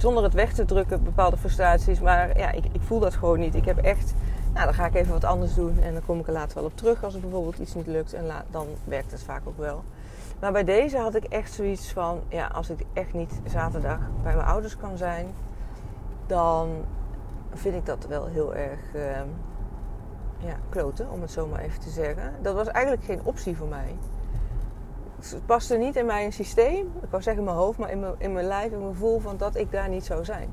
zonder 0.00 0.22
het 0.22 0.34
weg 0.34 0.52
te 0.52 0.64
drukken, 0.64 1.02
bepaalde 1.02 1.36
frustraties. 1.36 2.00
Maar 2.00 2.38
ja, 2.38 2.50
ik, 2.50 2.64
ik 2.72 2.80
voel 2.80 2.98
dat 2.98 3.14
gewoon 3.14 3.38
niet. 3.38 3.54
Ik 3.54 3.64
heb 3.64 3.78
echt, 3.78 4.14
nou 4.52 4.64
dan 4.64 4.74
ga 4.74 4.86
ik 4.86 4.94
even 4.94 5.12
wat 5.12 5.24
anders 5.24 5.54
doen. 5.54 5.78
En 5.82 5.92
dan 5.92 6.04
kom 6.06 6.18
ik 6.18 6.26
er 6.26 6.32
later 6.32 6.54
wel 6.54 6.64
op 6.64 6.76
terug 6.76 7.04
als 7.04 7.14
er 7.14 7.20
bijvoorbeeld 7.20 7.58
iets 7.58 7.74
niet 7.74 7.86
lukt. 7.86 8.12
En 8.12 8.24
dan 8.50 8.66
werkt 8.84 9.10
het 9.10 9.22
vaak 9.22 9.42
ook 9.44 9.58
wel. 9.58 9.84
Maar 10.40 10.52
bij 10.52 10.64
deze 10.64 10.98
had 10.98 11.14
ik 11.14 11.24
echt 11.24 11.52
zoiets 11.52 11.92
van, 11.92 12.20
ja, 12.28 12.46
als 12.46 12.70
ik 12.70 12.84
echt 12.92 13.12
niet 13.12 13.40
zaterdag 13.46 13.98
bij 14.22 14.34
mijn 14.34 14.46
ouders 14.46 14.76
kan 14.76 14.96
zijn, 14.96 15.26
dan 16.26 16.68
vind 17.54 17.74
ik 17.74 17.86
dat 17.86 18.06
wel 18.06 18.26
heel 18.26 18.54
erg 18.54 18.80
uh, 18.94 19.02
ja, 20.38 20.56
kloten, 20.68 21.10
om 21.10 21.20
het 21.20 21.30
zo 21.30 21.46
maar 21.46 21.60
even 21.60 21.80
te 21.80 21.90
zeggen. 21.90 22.32
Dat 22.42 22.54
was 22.54 22.66
eigenlijk 22.66 23.04
geen 23.04 23.20
optie 23.22 23.56
voor 23.56 23.68
mij. 23.68 23.96
Het 25.28 25.46
paste 25.46 25.76
niet 25.76 25.96
in 25.96 26.06
mijn 26.06 26.32
systeem, 26.32 26.92
ik 27.02 27.10
wou 27.10 27.22
zeggen 27.22 27.42
in 27.42 27.48
mijn 27.48 27.60
hoofd, 27.62 27.78
maar 27.78 27.90
in 27.90 28.00
mijn, 28.00 28.14
in 28.18 28.32
mijn 28.32 28.46
lijf, 28.46 28.72
in 28.72 28.78
mijn 28.78 28.92
gevoel 28.92 29.18
van 29.18 29.36
dat 29.36 29.56
ik 29.56 29.70
daar 29.70 29.88
niet 29.88 30.04
zou 30.04 30.24
zijn. 30.24 30.52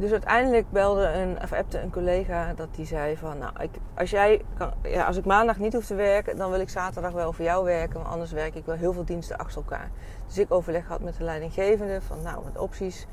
Dus 0.00 0.10
uiteindelijk 0.10 0.70
belde 0.70 1.06
een, 1.06 1.42
of 1.42 1.52
appte 1.52 1.80
een 1.80 1.90
collega 1.90 2.52
dat 2.54 2.68
die 2.74 2.86
zei 2.86 3.16
van... 3.16 3.38
Nou, 3.38 3.52
ik, 3.58 3.70
als, 3.94 4.10
jij 4.10 4.42
kan, 4.58 4.72
ja, 4.82 5.06
als 5.06 5.16
ik 5.16 5.24
maandag 5.24 5.58
niet 5.58 5.72
hoef 5.72 5.86
te 5.86 5.94
werken, 5.94 6.36
dan 6.36 6.50
wil 6.50 6.60
ik 6.60 6.68
zaterdag 6.68 7.12
wel 7.12 7.32
voor 7.32 7.44
jou 7.44 7.64
werken. 7.64 7.94
Want 7.94 8.12
anders 8.12 8.32
werk 8.32 8.54
ik 8.54 8.64
wel 8.64 8.74
heel 8.74 8.92
veel 8.92 9.04
diensten 9.04 9.38
achter 9.38 9.56
elkaar. 9.56 9.90
Dus 10.26 10.38
ik 10.38 10.52
overleg 10.52 10.86
had 10.86 11.00
met 11.00 11.16
de 11.16 11.24
leidinggevende 11.24 12.00
van 12.00 12.22
nou, 12.22 12.44
wat 12.44 12.62
opties. 12.62 13.06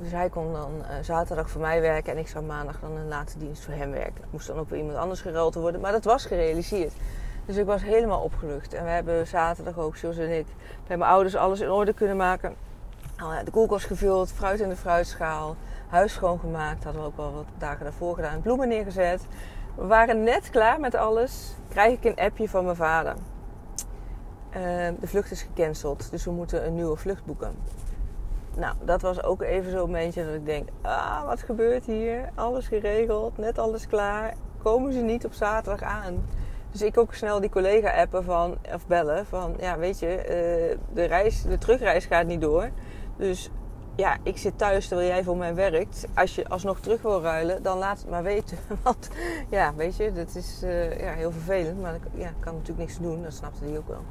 Dus 0.00 0.12
hij 0.12 0.28
kon 0.28 0.52
dan 0.52 0.70
uh, 0.80 0.86
zaterdag 1.00 1.50
voor 1.50 1.60
mij 1.60 1.80
werken 1.80 2.12
en 2.12 2.18
ik 2.18 2.28
zou 2.28 2.44
maandag 2.44 2.80
dan 2.80 2.96
een 2.96 3.08
late 3.08 3.38
dienst 3.38 3.64
voor 3.64 3.74
hem 3.74 3.90
werken. 3.90 4.20
Dat 4.20 4.32
moest 4.32 4.46
dan 4.46 4.58
ook 4.58 4.70
weer 4.70 4.78
iemand 4.78 4.98
anders 4.98 5.20
geruild 5.20 5.54
worden. 5.54 5.80
Maar 5.80 5.92
dat 5.92 6.04
was 6.04 6.26
gerealiseerd. 6.26 6.92
Dus 7.46 7.56
ik 7.56 7.66
was 7.66 7.82
helemaal 7.82 8.20
opgelucht. 8.20 8.74
En 8.74 8.84
we 8.84 8.90
hebben 8.90 9.26
zaterdag 9.26 9.78
ook, 9.78 9.96
zoals 9.96 10.16
en 10.16 10.38
ik, 10.38 10.46
bij 10.86 10.96
mijn 10.96 11.10
ouders 11.10 11.36
alles 11.36 11.60
in 11.60 11.70
orde 11.70 11.92
kunnen 11.92 12.16
maken. 12.16 12.54
De 13.44 13.50
koelkast 13.50 13.86
gevuld, 13.86 14.32
fruit 14.32 14.60
in 14.60 14.68
de 14.68 14.76
fruitschaal 14.76 15.56
huis 15.88 16.12
schoongemaakt. 16.12 16.84
Hadden 16.84 17.02
we 17.02 17.08
ook 17.08 17.16
wel 17.16 17.32
wat 17.32 17.44
dagen 17.58 17.84
daarvoor 17.84 18.14
gedaan. 18.14 18.40
Bloemen 18.40 18.68
neergezet. 18.68 19.26
We 19.74 19.86
waren 19.86 20.22
net 20.22 20.50
klaar 20.50 20.80
met 20.80 20.94
alles. 20.94 21.54
Krijg 21.68 21.92
ik 21.92 22.04
een 22.04 22.24
appje 22.24 22.48
van 22.48 22.64
mijn 22.64 22.76
vader. 22.76 23.14
Uh, 24.56 24.62
de 25.00 25.06
vlucht 25.06 25.30
is 25.30 25.42
gecanceld. 25.42 26.10
Dus 26.10 26.24
we 26.24 26.30
moeten 26.30 26.66
een 26.66 26.74
nieuwe 26.74 26.96
vlucht 26.96 27.24
boeken. 27.24 27.54
Nou, 28.56 28.74
dat 28.84 29.02
was 29.02 29.22
ook 29.22 29.42
even 29.42 29.70
zo'n 29.70 29.80
momentje 29.80 30.24
dat 30.24 30.34
ik 30.34 30.46
denk... 30.46 30.68
Ah, 30.82 31.24
wat 31.24 31.42
gebeurt 31.42 31.84
hier? 31.84 32.30
Alles 32.34 32.66
geregeld. 32.66 33.38
Net 33.38 33.58
alles 33.58 33.86
klaar. 33.86 34.34
Komen 34.62 34.92
ze 34.92 35.00
niet 35.00 35.24
op 35.24 35.32
zaterdag 35.32 35.82
aan? 35.82 36.24
Dus 36.76 36.88
ik 36.88 36.98
ook 36.98 37.14
snel 37.14 37.40
die 37.40 37.50
collega 37.50 37.90
appen 37.90 38.24
van, 38.24 38.58
of 38.74 38.86
bellen 38.86 39.26
van... 39.26 39.54
Ja, 39.58 39.78
weet 39.78 39.98
je, 39.98 40.16
uh, 40.16 40.78
de, 40.94 41.04
reis, 41.04 41.42
de 41.42 41.58
terugreis 41.58 42.04
gaat 42.04 42.26
niet 42.26 42.40
door. 42.40 42.70
Dus 43.16 43.50
ja, 43.94 44.16
ik 44.22 44.38
zit 44.38 44.58
thuis 44.58 44.88
terwijl 44.88 45.08
jij 45.08 45.24
voor 45.24 45.36
mij 45.36 45.54
werkt. 45.54 46.06
Als 46.14 46.34
je 46.34 46.48
alsnog 46.48 46.80
terug 46.80 47.02
wil 47.02 47.22
ruilen, 47.22 47.62
dan 47.62 47.78
laat 47.78 47.98
het 47.98 48.10
maar 48.10 48.22
weten. 48.22 48.58
Want 48.82 49.08
ja, 49.50 49.74
weet 49.74 49.96
je, 49.96 50.12
dat 50.12 50.34
is 50.34 50.60
uh, 50.64 51.00
ja, 51.00 51.12
heel 51.12 51.30
vervelend. 51.32 51.80
Maar 51.80 51.94
ik 51.94 52.02
ja, 52.14 52.30
kan 52.40 52.52
natuurlijk 52.52 52.78
niks 52.78 52.98
doen, 52.98 53.22
dat 53.22 53.32
snapte 53.32 53.64
hij 53.64 53.78
ook 53.78 53.88
wel. 53.88 54.04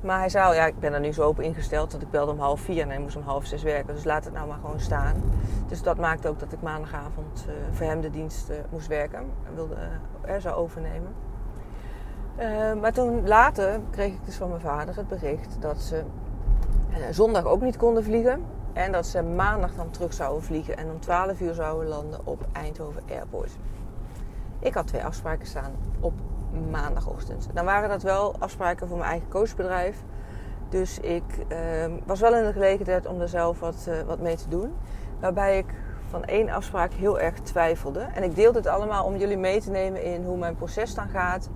Maar 0.00 0.18
hij 0.18 0.28
zei, 0.28 0.54
ja, 0.54 0.66
ik 0.66 0.78
ben 0.78 0.92
er 0.92 1.00
nu 1.00 1.12
zo 1.12 1.22
open 1.22 1.44
ingesteld 1.44 1.90
dat 1.90 2.02
ik 2.02 2.10
belde 2.10 2.32
om 2.32 2.38
half 2.38 2.60
vier 2.60 2.82
en 2.82 2.88
hij 2.88 2.98
moest 2.98 3.16
om 3.16 3.22
half 3.22 3.46
zes 3.46 3.62
werken. 3.62 3.94
Dus 3.94 4.04
laat 4.04 4.24
het 4.24 4.32
nou 4.32 4.48
maar 4.48 4.58
gewoon 4.60 4.80
staan. 4.80 5.22
Dus 5.68 5.82
dat 5.82 5.96
maakte 5.96 6.28
ook 6.28 6.38
dat 6.38 6.52
ik 6.52 6.62
maandagavond 6.62 7.46
uh, 7.48 7.54
voor 7.76 7.86
hem 7.86 8.00
de 8.00 8.10
dienst 8.10 8.50
moest 8.70 8.86
werken. 8.86 9.18
En 9.18 9.54
wilde, 9.54 9.76
er 10.20 10.40
zou 10.40 10.54
overnemen. 10.54 11.26
Maar 12.80 12.92
toen 12.92 13.26
later 13.26 13.80
kreeg 13.90 14.12
ik 14.12 14.24
dus 14.24 14.36
van 14.36 14.48
mijn 14.48 14.60
vader 14.60 14.96
het 14.96 15.08
bericht 15.08 15.56
dat 15.60 15.78
ze 15.78 16.02
zondag 17.10 17.44
ook 17.44 17.60
niet 17.60 17.76
konden 17.76 18.04
vliegen. 18.04 18.42
En 18.76 18.92
dat 18.92 19.06
ze 19.06 19.22
maandag 19.22 19.74
dan 19.74 19.90
terug 19.90 20.12
zouden 20.12 20.42
vliegen 20.42 20.76
en 20.76 20.90
om 20.90 21.00
12 21.00 21.40
uur 21.40 21.54
zouden 21.54 21.88
landen 21.88 22.20
op 22.24 22.46
Eindhoven 22.52 23.02
Airport. 23.10 23.50
Ik 24.58 24.74
had 24.74 24.86
twee 24.86 25.04
afspraken 25.04 25.46
staan 25.46 25.72
op 26.00 26.12
maandagochtend. 26.70 27.48
Dan 27.54 27.64
waren 27.64 27.88
dat 27.88 28.02
wel 28.02 28.34
afspraken 28.38 28.88
voor 28.88 28.96
mijn 28.96 29.10
eigen 29.10 29.28
coachbedrijf. 29.28 30.02
Dus 30.68 30.98
ik 30.98 31.22
uh, 31.48 31.58
was 32.06 32.20
wel 32.20 32.36
in 32.36 32.44
de 32.44 32.52
gelegenheid 32.52 33.06
om 33.06 33.20
er 33.20 33.28
zelf 33.28 33.60
wat, 33.60 33.86
uh, 33.88 34.00
wat 34.00 34.20
mee 34.20 34.36
te 34.36 34.48
doen. 34.48 34.74
Waarbij 35.20 35.58
ik 35.58 35.66
van 36.08 36.24
één 36.24 36.48
afspraak 36.48 36.92
heel 36.92 37.20
erg 37.20 37.38
twijfelde. 37.38 38.00
En 38.00 38.22
ik 38.22 38.34
deel 38.34 38.52
dit 38.52 38.66
allemaal 38.66 39.04
om 39.04 39.16
jullie 39.16 39.38
mee 39.38 39.60
te 39.60 39.70
nemen 39.70 40.02
in 40.02 40.24
hoe 40.24 40.38
mijn 40.38 40.56
proces 40.56 40.94
dan 40.94 41.08
gaat. 41.08 41.50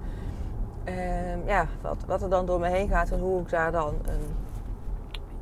Uh, 0.90 1.47
ja, 1.47 1.66
wat, 1.80 1.97
wat 2.06 2.23
er 2.23 2.30
dan 2.30 2.47
door 2.47 2.61
me 2.61 2.68
heen 2.68 2.88
gaat 2.88 3.11
en 3.11 3.18
hoe 3.18 3.40
ik 3.40 3.50
daar 3.50 3.73
dan 3.73 3.94
een 4.02 4.35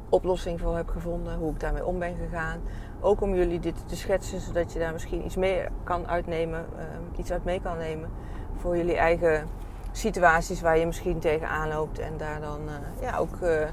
oplossing 0.08 0.60
voor 0.60 0.76
heb 0.76 0.88
gevonden, 0.88 1.38
hoe 1.38 1.50
ik 1.50 1.60
daarmee 1.60 1.86
om 1.86 1.98
ben 1.98 2.16
gegaan. 2.16 2.60
Ook 3.00 3.20
om 3.20 3.34
jullie 3.34 3.60
dit 3.60 3.88
te 3.88 3.96
schetsen, 3.96 4.40
zodat 4.40 4.72
je 4.72 4.78
daar 4.78 4.92
misschien 4.92 5.24
iets 5.24 5.36
meer 5.36 5.68
kan 5.84 6.08
uitnemen, 6.08 6.66
uh, 6.76 7.18
iets 7.18 7.32
uit 7.32 7.44
mee 7.44 7.60
kan 7.60 7.78
nemen 7.78 8.10
voor 8.56 8.76
jullie 8.76 8.96
eigen 8.96 9.48
situaties 9.92 10.60
waar 10.60 10.78
je 10.78 10.86
misschien 10.86 11.18
tegenaan 11.18 11.68
loopt 11.68 11.98
en 11.98 12.16
daar 12.16 12.40
dan 12.40 12.60
uh, 12.64 13.02
ja, 13.02 13.16
ook 13.16 13.36
uh, 13.42 13.68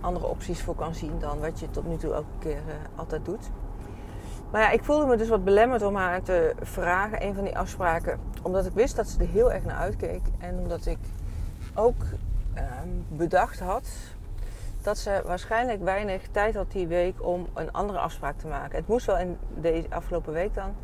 andere 0.00 0.26
opties 0.26 0.62
voor 0.62 0.74
kan 0.74 0.94
zien 0.94 1.18
dan 1.18 1.40
wat 1.40 1.60
je 1.60 1.70
tot 1.70 1.86
nu 1.86 1.96
toe 1.96 2.12
elke 2.12 2.38
keer 2.38 2.56
eh, 2.56 2.98
altijd 2.98 3.24
doet. 3.24 3.50
Maar 4.50 4.60
ja, 4.60 4.70
ik 4.70 4.84
voelde 4.84 5.06
me 5.06 5.16
dus 5.16 5.28
wat 5.28 5.44
belemmerd 5.44 5.82
om 5.82 5.94
haar 5.94 6.22
te 6.22 6.54
vragen, 6.62 7.22
een 7.22 7.34
van 7.34 7.44
die 7.44 7.58
afspraken, 7.58 8.20
omdat 8.42 8.66
ik 8.66 8.72
wist 8.72 8.96
dat 8.96 9.08
ze 9.08 9.20
er 9.20 9.28
heel 9.28 9.52
erg 9.52 9.64
naar 9.64 9.76
uitkeek 9.76 10.22
en 10.38 10.58
omdat 10.58 10.86
ik 10.86 10.98
ook 11.74 12.02
ehm, 12.54 12.88
bedacht 13.08 13.60
had 13.60 13.88
dat 14.86 14.98
ze 14.98 15.22
waarschijnlijk 15.24 15.82
weinig 15.82 16.22
tijd 16.30 16.54
had 16.54 16.70
die 16.70 16.86
week 16.86 17.26
om 17.26 17.46
een 17.54 17.72
andere 17.72 17.98
afspraak 17.98 18.38
te 18.38 18.46
maken. 18.46 18.78
Het 18.78 18.88
moest 18.88 19.06
wel 19.06 19.18
in 19.18 19.38
deze 19.54 19.86
afgelopen 19.90 20.32
week 20.32 20.54
dan, 20.54 20.74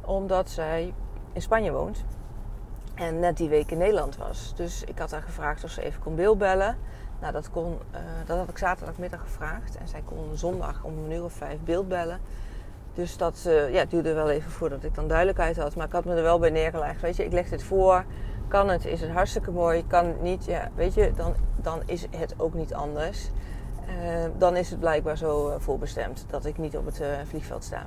omdat 0.00 0.50
zij 0.50 0.94
in 1.32 1.42
Spanje 1.42 1.72
woont 1.72 2.04
en 2.94 3.20
net 3.20 3.36
die 3.36 3.48
week 3.48 3.70
in 3.70 3.78
Nederland 3.78 4.16
was. 4.16 4.52
Dus 4.56 4.84
ik 4.84 4.98
had 4.98 5.10
haar 5.10 5.22
gevraagd 5.22 5.64
of 5.64 5.70
ze 5.70 5.82
even 5.82 6.00
kon 6.00 6.14
beeldbellen. 6.14 6.76
Nou, 7.20 7.32
dat, 7.32 7.50
kon, 7.50 7.78
uh, 7.94 8.00
dat 8.26 8.38
had 8.38 8.48
ik 8.48 8.58
zaterdagmiddag 8.58 9.20
gevraagd. 9.20 9.76
En 9.76 9.88
zij 9.88 10.02
kon 10.04 10.30
zondag 10.34 10.82
om 10.82 10.98
een 10.98 11.12
uur 11.12 11.24
of 11.24 11.32
vijf 11.32 11.58
beeldbellen. 11.60 12.20
Dus 12.96 13.16
dat 13.16 13.44
uh, 13.46 13.72
ja, 13.72 13.84
duurde 13.84 14.12
wel 14.12 14.30
even 14.30 14.50
voordat 14.50 14.84
ik 14.84 14.94
dan 14.94 15.08
duidelijkheid 15.08 15.56
had. 15.56 15.76
Maar 15.76 15.86
ik 15.86 15.92
had 15.92 16.04
me 16.04 16.14
er 16.14 16.22
wel 16.22 16.38
bij 16.38 16.50
neergelegd. 16.50 17.00
Weet 17.00 17.16
je, 17.16 17.24
ik 17.24 17.32
leg 17.32 17.48
dit 17.48 17.62
voor. 17.62 18.04
Kan 18.48 18.68
het, 18.68 18.84
is 18.84 19.00
het 19.00 19.10
hartstikke 19.10 19.50
mooi. 19.50 19.86
Kan 19.86 20.06
het 20.06 20.22
niet, 20.22 20.44
ja, 20.44 20.70
weet 20.74 20.94
je, 20.94 21.12
dan, 21.16 21.34
dan 21.56 21.82
is 21.86 22.06
het 22.10 22.34
ook 22.36 22.54
niet 22.54 22.74
anders. 22.74 23.30
Uh, 23.88 24.24
dan 24.38 24.56
is 24.56 24.70
het 24.70 24.80
blijkbaar 24.80 25.16
zo 25.16 25.48
uh, 25.48 25.54
voorbestemd 25.58 26.24
dat 26.30 26.44
ik 26.44 26.58
niet 26.58 26.76
op 26.76 26.86
het 26.86 27.00
vliegveld 27.28 27.64
sta. 27.64 27.86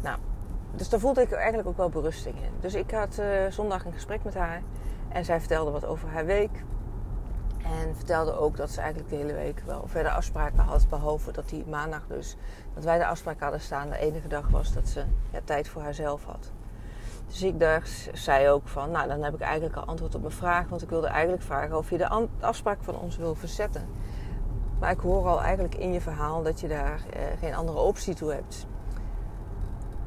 Nou, 0.00 0.18
dus 0.74 0.88
daar 0.88 1.00
voelde 1.00 1.20
ik 1.20 1.32
eigenlijk 1.32 1.68
ook 1.68 1.76
wel 1.76 1.88
berusting 1.88 2.34
in. 2.34 2.52
Dus 2.60 2.74
ik 2.74 2.90
had 2.90 3.22
zondag 3.48 3.84
een 3.84 3.92
gesprek 3.92 4.24
met 4.24 4.34
haar 4.34 4.62
en 5.08 5.24
zij 5.24 5.38
vertelde 5.38 5.70
wat 5.70 5.86
over 5.86 6.08
haar 6.08 6.26
week. 6.26 6.64
En 7.62 7.96
vertelde 7.96 8.38
ook 8.38 8.56
dat 8.56 8.70
ze 8.70 8.80
eigenlijk 8.80 9.10
de 9.10 9.16
hele 9.16 9.32
week 9.32 9.62
wel 9.66 9.84
verder 9.86 10.12
afspraken 10.12 10.58
had. 10.58 10.88
Behalve 10.88 11.32
dat 11.32 11.48
die 11.48 11.64
maandag 11.66 12.06
dus, 12.08 12.36
dat 12.74 12.84
wij 12.84 12.98
de 12.98 13.06
afspraak 13.06 13.40
hadden 13.40 13.60
staan. 13.60 13.88
De 13.88 13.98
enige 13.98 14.28
dag 14.28 14.48
was 14.48 14.72
dat 14.72 14.88
ze 14.88 15.04
ja, 15.30 15.40
tijd 15.44 15.68
voor 15.68 15.82
haarzelf 15.82 16.24
had. 16.24 16.50
Dus 17.26 17.42
ik 17.42 17.60
dacht, 17.60 18.08
zei 18.12 18.48
ook 18.48 18.68
van, 18.68 18.90
nou 18.90 19.08
dan 19.08 19.22
heb 19.22 19.34
ik 19.34 19.40
eigenlijk 19.40 19.76
al 19.76 19.84
antwoord 19.84 20.14
op 20.14 20.20
mijn 20.20 20.32
vraag. 20.32 20.68
Want 20.68 20.82
ik 20.82 20.88
wilde 20.88 21.06
eigenlijk 21.06 21.42
vragen 21.42 21.76
of 21.76 21.90
je 21.90 21.98
de 21.98 22.28
afspraak 22.40 22.78
van 22.82 22.98
ons 22.98 23.16
wil 23.16 23.34
verzetten. 23.34 23.86
Maar 24.78 24.90
ik 24.90 25.00
hoor 25.00 25.26
al 25.26 25.42
eigenlijk 25.42 25.74
in 25.74 25.92
je 25.92 26.00
verhaal 26.00 26.42
dat 26.42 26.60
je 26.60 26.68
daar 26.68 27.00
eh, 27.12 27.22
geen 27.38 27.54
andere 27.54 27.78
optie 27.78 28.14
toe 28.14 28.32
hebt. 28.32 28.66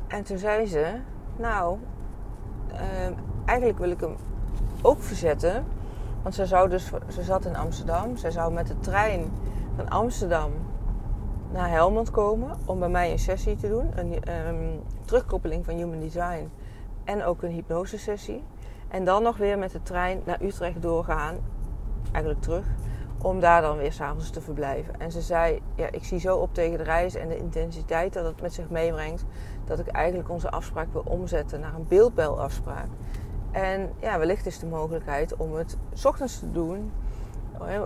En 0.07 0.23
toen 0.23 0.37
zei 0.37 0.67
ze, 0.67 0.99
nou, 1.35 1.77
eh, 2.67 3.09
eigenlijk 3.45 3.79
wil 3.79 3.91
ik 3.91 3.99
hem 3.99 4.15
ook 4.81 5.01
verzetten. 5.01 5.65
Want 6.21 6.35
ze, 6.35 6.45
zou 6.45 6.69
dus, 6.69 6.91
ze 7.07 7.23
zat 7.23 7.45
in 7.45 7.55
Amsterdam. 7.55 8.17
Zij 8.17 8.31
zou 8.31 8.53
met 8.53 8.67
de 8.67 8.79
trein 8.79 9.31
van 9.75 9.89
Amsterdam 9.89 10.51
naar 11.53 11.69
Helmond 11.69 12.11
komen 12.11 12.57
om 12.65 12.79
bij 12.79 12.89
mij 12.89 13.11
een 13.11 13.19
sessie 13.19 13.55
te 13.55 13.69
doen. 13.69 13.91
Een 13.95 14.47
um, 14.47 14.81
terugkoppeling 15.05 15.65
van 15.65 15.75
Human 15.75 15.99
Design 15.99 16.51
en 17.03 17.23
ook 17.23 17.41
een 17.41 17.51
hypnosesessie. 17.51 18.43
En 18.87 19.05
dan 19.05 19.23
nog 19.23 19.37
weer 19.37 19.57
met 19.57 19.71
de 19.71 19.81
trein 19.81 20.21
naar 20.25 20.41
Utrecht 20.41 20.81
doorgaan, 20.81 21.35
eigenlijk 22.11 22.43
terug, 22.43 22.65
om 23.21 23.39
daar 23.39 23.61
dan 23.61 23.77
weer 23.77 23.93
s'avonds 23.93 24.29
te 24.29 24.41
verblijven. 24.41 24.99
En 24.99 25.11
ze 25.11 25.21
zei, 25.21 25.61
ja, 25.75 25.87
ik 25.91 26.03
zie 26.03 26.19
zo 26.19 26.37
op 26.37 26.53
tegen 26.53 26.77
de 26.77 26.83
reis 26.83 27.15
en 27.15 27.27
de 27.27 27.37
intensiteit 27.37 28.13
dat 28.13 28.25
het 28.25 28.41
met 28.41 28.53
zich 28.53 28.69
meebrengt, 28.69 29.23
dat 29.65 29.79
ik 29.79 29.87
eigenlijk 29.87 30.29
onze 30.29 30.51
afspraak 30.51 30.87
wil 30.91 31.03
omzetten 31.05 31.59
naar 31.59 31.73
een 31.73 31.87
beeldbelafspraak. 31.87 32.87
En 33.51 33.91
ja, 33.99 34.19
wellicht 34.19 34.45
is 34.45 34.59
de 34.59 34.65
mogelijkheid 34.65 35.35
om 35.35 35.55
het 35.55 35.77
s 35.93 36.05
ochtends 36.05 36.39
te 36.39 36.51
doen, 36.51 36.91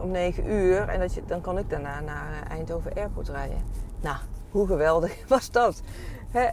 om 0.01 0.11
9 0.11 0.51
uur, 0.51 0.89
en 0.89 0.99
dat 0.99 1.13
je, 1.13 1.21
dan 1.25 1.41
kan 1.41 1.57
ik 1.57 1.69
daarna 1.69 1.99
naar 1.99 2.47
Eindhoven 2.49 2.93
Airport 2.95 3.29
rijden. 3.29 3.57
Nou, 4.01 4.17
hoe 4.51 4.67
geweldig 4.67 5.13
was 5.27 5.51
dat? 5.51 5.81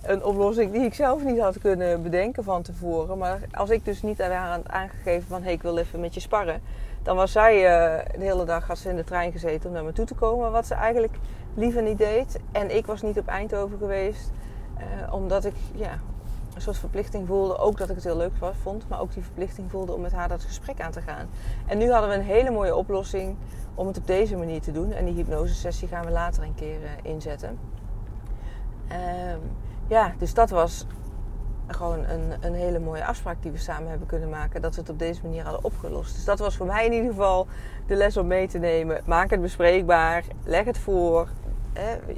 een 0.02 0.24
oplossing 0.24 0.72
die 0.72 0.82
ik 0.82 0.94
zelf 0.94 1.24
niet 1.24 1.40
had 1.40 1.58
kunnen 1.58 2.02
bedenken 2.02 2.44
van 2.44 2.62
tevoren. 2.62 3.18
Maar 3.18 3.40
als 3.52 3.70
ik 3.70 3.84
dus 3.84 4.02
niet 4.02 4.22
aan 4.22 4.50
had 4.50 4.68
aangegeven 4.68 5.28
van... 5.28 5.38
hé, 5.38 5.44
hey, 5.44 5.52
ik 5.52 5.62
wil 5.62 5.78
even 5.78 6.00
met 6.00 6.14
je 6.14 6.20
sparren... 6.20 6.60
Dan 7.04 7.16
was 7.16 7.32
zij 7.32 7.56
uh, 7.56 8.04
de 8.18 8.24
hele 8.24 8.44
dag 8.44 8.66
had 8.66 8.78
ze 8.78 8.88
in 8.88 8.96
de 8.96 9.04
trein 9.04 9.32
gezeten 9.32 9.68
om 9.68 9.74
naar 9.74 9.84
me 9.84 9.92
toe 9.92 10.04
te 10.04 10.14
komen. 10.14 10.52
Wat 10.52 10.66
ze 10.66 10.74
eigenlijk 10.74 11.14
liever 11.54 11.82
niet 11.82 11.98
deed. 11.98 12.38
En 12.52 12.76
ik 12.76 12.86
was 12.86 13.02
niet 13.02 13.18
op 13.18 13.26
Eindhoven 13.26 13.78
geweest. 13.78 14.30
Uh, 14.78 15.12
omdat 15.14 15.44
ik 15.44 15.54
ja, 15.74 15.98
een 16.54 16.60
soort 16.60 16.78
verplichting 16.78 17.26
voelde. 17.26 17.58
Ook 17.58 17.78
dat 17.78 17.88
ik 17.88 17.94
het 17.94 18.04
heel 18.04 18.16
leuk 18.16 18.32
vond. 18.62 18.88
Maar 18.88 19.00
ook 19.00 19.12
die 19.12 19.22
verplichting 19.22 19.70
voelde 19.70 19.92
om 19.92 20.00
met 20.00 20.12
haar 20.12 20.28
dat 20.28 20.42
gesprek 20.42 20.80
aan 20.80 20.90
te 20.90 21.00
gaan. 21.00 21.28
En 21.66 21.78
nu 21.78 21.90
hadden 21.90 22.10
we 22.10 22.16
een 22.16 22.22
hele 22.22 22.50
mooie 22.50 22.76
oplossing 22.76 23.36
om 23.74 23.86
het 23.86 23.98
op 23.98 24.06
deze 24.06 24.36
manier 24.36 24.60
te 24.60 24.72
doen. 24.72 24.92
En 24.92 25.04
die 25.04 25.14
hypnosesessie 25.14 25.88
gaan 25.88 26.04
we 26.04 26.10
later 26.10 26.42
een 26.42 26.54
keer 26.54 26.80
uh, 26.80 26.88
inzetten. 27.02 27.58
Um, 28.92 29.40
ja, 29.86 30.12
dus 30.18 30.34
dat 30.34 30.50
was 30.50 30.86
gewoon 31.66 32.04
een, 32.04 32.32
een 32.40 32.54
hele 32.54 32.78
mooie 32.78 33.04
afspraak 33.04 33.42
die 33.42 33.50
we 33.50 33.58
samen 33.58 33.88
hebben 33.88 34.06
kunnen 34.06 34.28
maken. 34.28 34.62
Dat 34.62 34.74
we 34.74 34.80
het 34.80 34.90
op 34.90 34.98
deze 34.98 35.20
manier 35.22 35.42
hadden 35.42 35.64
opgelost. 35.64 36.14
Dus 36.14 36.24
dat 36.24 36.38
was 36.38 36.56
voor 36.56 36.66
mij 36.66 36.86
in 36.86 36.92
ieder 36.92 37.10
geval 37.10 37.46
de 37.86 37.94
les 37.94 38.16
om 38.16 38.26
mee 38.26 38.48
te 38.48 38.58
nemen. 38.58 39.00
Maak 39.06 39.30
het 39.30 39.40
bespreekbaar. 39.40 40.24
Leg 40.44 40.64
het 40.64 40.78
voor. 40.78 41.28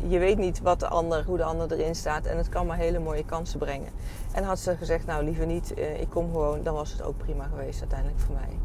Je 0.09 0.19
weet 0.19 0.39
niet 0.39 0.61
wat 0.61 0.81
de 0.81 0.89
ander, 0.89 1.25
hoe 1.25 1.37
de 1.37 1.45
ander 1.45 1.73
erin 1.73 1.95
staat. 1.95 2.27
En 2.27 2.37
het 2.37 2.49
kan 2.49 2.67
maar 2.67 2.77
hele 2.77 2.99
mooie 2.99 3.25
kansen 3.25 3.59
brengen. 3.59 3.89
En 4.33 4.45
had 4.45 4.59
ze 4.59 4.77
gezegd, 4.77 5.07
nou 5.07 5.25
liever 5.25 5.47
niet, 5.47 5.75
eh, 5.75 6.01
ik 6.01 6.11
kom 6.11 6.33
gewoon. 6.33 6.63
Dan 6.63 6.75
was 6.75 6.93
het 6.93 7.03
ook 7.03 7.17
prima 7.17 7.45
geweest 7.45 7.81
uiteindelijk 7.81 8.21
voor 8.21 8.35
mij. 8.35 8.59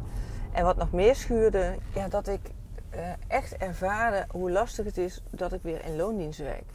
En 0.51 0.63
wat 0.63 0.77
nog 0.77 0.91
meer 0.91 1.15
schuurde, 1.15 1.75
ja, 1.93 2.07
dat 2.07 2.27
ik 2.27 2.41
eh, 2.89 2.99
echt 3.27 3.57
ervaarde 3.57 4.25
hoe 4.31 4.51
lastig 4.51 4.85
het 4.85 4.97
is 4.97 5.21
dat 5.29 5.53
ik 5.53 5.59
weer 5.63 5.85
in 5.85 5.95
loondienst 5.95 6.39
werk. 6.39 6.65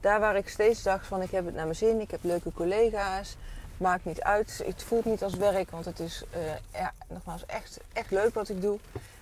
Daar 0.00 0.20
waar 0.20 0.36
ik 0.36 0.48
steeds 0.48 0.82
dacht 0.82 1.06
van 1.06 1.22
ik 1.22 1.30
heb 1.30 1.44
het 1.44 1.54
naar 1.54 1.64
mijn 1.64 1.76
zin, 1.76 2.00
ik 2.00 2.10
heb 2.10 2.20
leuke 2.22 2.52
collega's, 2.52 3.36
maakt 3.76 4.04
niet 4.04 4.22
uit. 4.22 4.62
Het 4.66 4.82
voelt 4.82 5.04
niet 5.04 5.22
als 5.22 5.34
werk, 5.34 5.70
want 5.70 5.84
het 5.84 6.00
is 6.00 6.24
uh, 6.36 6.80
ja, 6.80 6.92
nogmaals 7.08 7.46
echt, 7.46 7.80
echt 7.92 8.10
leuk 8.10 8.34
wat 8.34 8.48
ik 8.48 8.60
doe. 8.60 8.78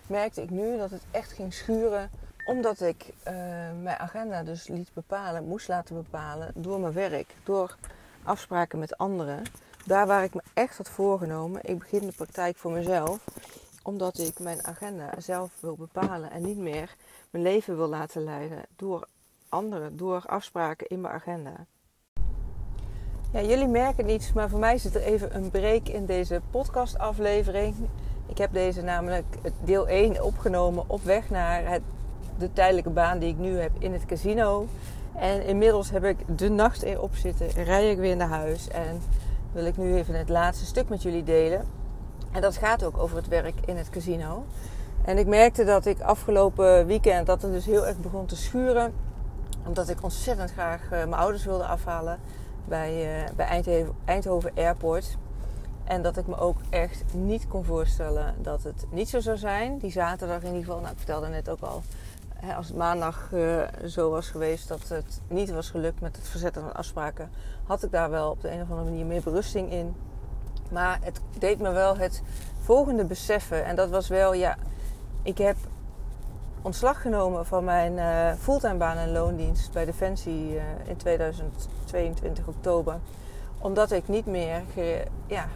Merkte 0.06 0.42
ik 0.42 0.50
nu 0.50 0.78
dat 0.78 0.90
het 0.90 1.02
echt 1.10 1.32
ging 1.32 1.54
schuren, 1.54 2.10
omdat 2.44 2.80
ik 2.80 3.04
uh, 3.08 3.32
mijn 3.82 3.98
agenda 3.98 4.42
dus 4.42 4.68
liet 4.68 4.92
bepalen, 4.92 5.48
moest 5.48 5.68
laten 5.68 5.96
bepalen 5.96 6.52
door 6.54 6.80
mijn 6.80 6.92
werk, 6.92 7.34
door 7.44 7.76
afspraken 8.22 8.78
met 8.78 8.98
anderen. 8.98 9.42
Daar 9.86 10.06
waar 10.06 10.24
ik 10.24 10.34
me 10.34 10.42
echt 10.54 10.76
had 10.76 10.88
voorgenomen, 10.88 11.60
ik 11.62 11.78
begin 11.78 12.06
de 12.06 12.12
praktijk 12.12 12.56
voor 12.56 12.72
mezelf, 12.72 13.24
omdat 13.82 14.18
ik 14.18 14.38
mijn 14.38 14.66
agenda 14.66 15.10
zelf 15.18 15.60
wil 15.60 15.76
bepalen 15.76 16.30
en 16.30 16.42
niet 16.42 16.58
meer 16.58 16.94
mijn 17.30 17.44
leven 17.44 17.76
wil 17.76 17.88
laten 17.88 18.24
leiden 18.24 18.62
door 18.76 19.08
anderen, 19.48 19.96
door 19.96 20.22
afspraken 20.26 20.86
in 20.86 21.00
mijn 21.00 21.14
agenda. 21.14 21.66
Ja, 23.32 23.40
jullie 23.40 23.68
merken 23.68 24.06
niets, 24.06 24.32
maar 24.32 24.48
voor 24.48 24.58
mij 24.58 24.78
zit 24.78 24.94
er 24.94 25.02
even 25.02 25.36
een 25.36 25.50
break 25.50 25.88
in 25.88 26.06
deze 26.06 26.40
podcastaflevering. 26.50 27.74
Ik 28.26 28.38
heb 28.38 28.52
deze 28.52 28.82
namelijk 28.82 29.26
deel 29.64 29.88
1 29.88 30.24
opgenomen 30.24 30.84
op 30.86 31.02
weg 31.02 31.30
naar 31.30 31.70
het, 31.70 31.82
de 32.38 32.52
tijdelijke 32.52 32.90
baan 32.90 33.18
die 33.18 33.28
ik 33.28 33.38
nu 33.38 33.58
heb 33.58 33.70
in 33.78 33.92
het 33.92 34.06
casino. 34.06 34.66
En 35.14 35.46
inmiddels 35.46 35.90
heb 35.90 36.04
ik 36.04 36.38
de 36.38 36.48
nacht 36.48 36.82
erop 36.82 37.16
zitten, 37.16 37.50
rij 37.50 37.90
ik 37.90 37.98
weer 37.98 38.16
naar 38.16 38.28
huis 38.28 38.68
en 38.68 39.00
wil 39.52 39.64
ik 39.64 39.76
nu 39.76 39.94
even 39.94 40.14
het 40.14 40.28
laatste 40.28 40.64
stuk 40.64 40.88
met 40.88 41.02
jullie 41.02 41.22
delen. 41.22 41.64
En 42.32 42.40
dat 42.40 42.56
gaat 42.56 42.84
ook 42.84 42.98
over 42.98 43.16
het 43.16 43.28
werk 43.28 43.54
in 43.64 43.76
het 43.76 43.90
casino. 43.90 44.44
En 45.04 45.18
ik 45.18 45.26
merkte 45.26 45.64
dat 45.64 45.86
ik 45.86 46.00
afgelopen 46.00 46.86
weekend 46.86 47.26
dat 47.26 47.42
het 47.42 47.52
dus 47.52 47.66
heel 47.66 47.86
erg 47.86 47.98
begon 47.98 48.26
te 48.26 48.36
schuren. 48.36 48.92
Omdat 49.66 49.88
ik 49.88 50.02
ontzettend 50.02 50.52
graag 50.52 50.82
eh, 50.82 50.90
mijn 50.90 51.14
ouders 51.14 51.44
wilde 51.44 51.64
afhalen 51.64 52.18
bij, 52.64 53.22
uh, 53.22 53.28
bij 53.36 53.46
Eindhoven, 53.46 53.94
Eindhoven 54.04 54.52
Airport. 54.54 55.16
En 55.84 56.02
dat 56.02 56.16
ik 56.16 56.26
me 56.26 56.36
ook 56.36 56.56
echt 56.70 57.04
niet 57.12 57.48
kon 57.48 57.64
voorstellen 57.64 58.34
dat 58.42 58.62
het 58.62 58.86
niet 58.90 59.08
zo 59.08 59.20
zou 59.20 59.36
zijn. 59.36 59.78
Die 59.78 59.90
zaterdag 59.90 60.40
in 60.40 60.46
ieder 60.46 60.64
geval, 60.64 60.80
nou 60.80 60.92
ik 60.92 60.96
vertelde 60.96 61.28
net 61.28 61.48
ook 61.48 61.60
al, 61.60 61.82
als 62.56 62.68
het 62.68 62.76
maandag 62.76 63.30
uh, 63.32 63.62
zo 63.86 64.10
was 64.10 64.28
geweest 64.28 64.68
dat 64.68 64.88
het 64.88 65.20
niet 65.28 65.50
was 65.50 65.70
gelukt 65.70 66.00
met 66.00 66.16
het 66.16 66.28
verzetten 66.28 66.62
van 66.62 66.74
afspraken, 66.74 67.30
had 67.64 67.82
ik 67.82 67.90
daar 67.90 68.10
wel 68.10 68.30
op 68.30 68.40
de 68.40 68.50
een 68.50 68.62
of 68.62 68.70
andere 68.70 68.90
manier 68.90 69.06
meer 69.06 69.22
berusting 69.22 69.70
in. 69.70 69.94
Maar 70.70 70.98
het 71.02 71.20
deed 71.38 71.60
me 71.60 71.72
wel 71.72 71.96
het 71.96 72.22
volgende 72.62 73.04
beseffen. 73.04 73.64
En 73.64 73.76
dat 73.76 73.90
was 73.90 74.08
wel, 74.08 74.34
ja, 74.34 74.56
ik 75.22 75.38
heb 75.38 75.56
ontslag 76.62 77.00
genomen 77.00 77.46
van 77.46 77.64
mijn 77.64 77.92
uh, 77.92 78.32
fulltime 78.40 78.76
baan 78.76 78.96
en 78.96 79.12
loondienst 79.12 79.72
bij 79.72 79.84
Defensie 79.84 80.54
uh, 80.54 80.62
in 80.84 80.96
2022 80.96 82.46
oktober. 82.46 82.98
Omdat 83.58 83.92
ik 83.92 84.08
niet 84.08 84.26
meer 84.26 84.62
ja, 85.26 85.48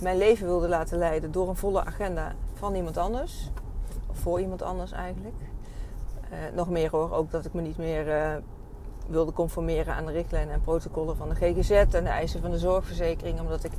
mijn 0.00 0.18
leven 0.18 0.46
wilde 0.46 0.68
laten 0.68 0.98
leiden 0.98 1.32
door 1.32 1.48
een 1.48 1.56
volle 1.56 1.84
agenda 1.84 2.32
van 2.54 2.74
iemand 2.74 2.96
anders. 2.96 3.50
Of 4.10 4.18
voor 4.18 4.40
iemand 4.40 4.62
anders 4.62 4.92
eigenlijk. 4.92 5.34
Uh, 6.34 6.56
nog 6.56 6.70
meer 6.70 6.90
hoor, 6.90 7.12
ook 7.12 7.30
dat 7.30 7.44
ik 7.44 7.52
me 7.52 7.60
niet 7.60 7.76
meer 7.76 8.42
wilde 9.06 9.32
conformeren 9.32 9.94
aan 9.94 10.06
de 10.06 10.12
richtlijnen 10.12 10.54
en 10.54 10.60
protocollen 10.60 11.16
van 11.16 11.28
de 11.28 11.34
GGZ 11.34 11.70
en 11.70 12.04
de 12.04 12.10
eisen 12.10 12.40
van 12.40 12.50
de 12.50 12.58
zorgverzekering. 12.58 13.40
Omdat 13.40 13.64
ik 13.64 13.72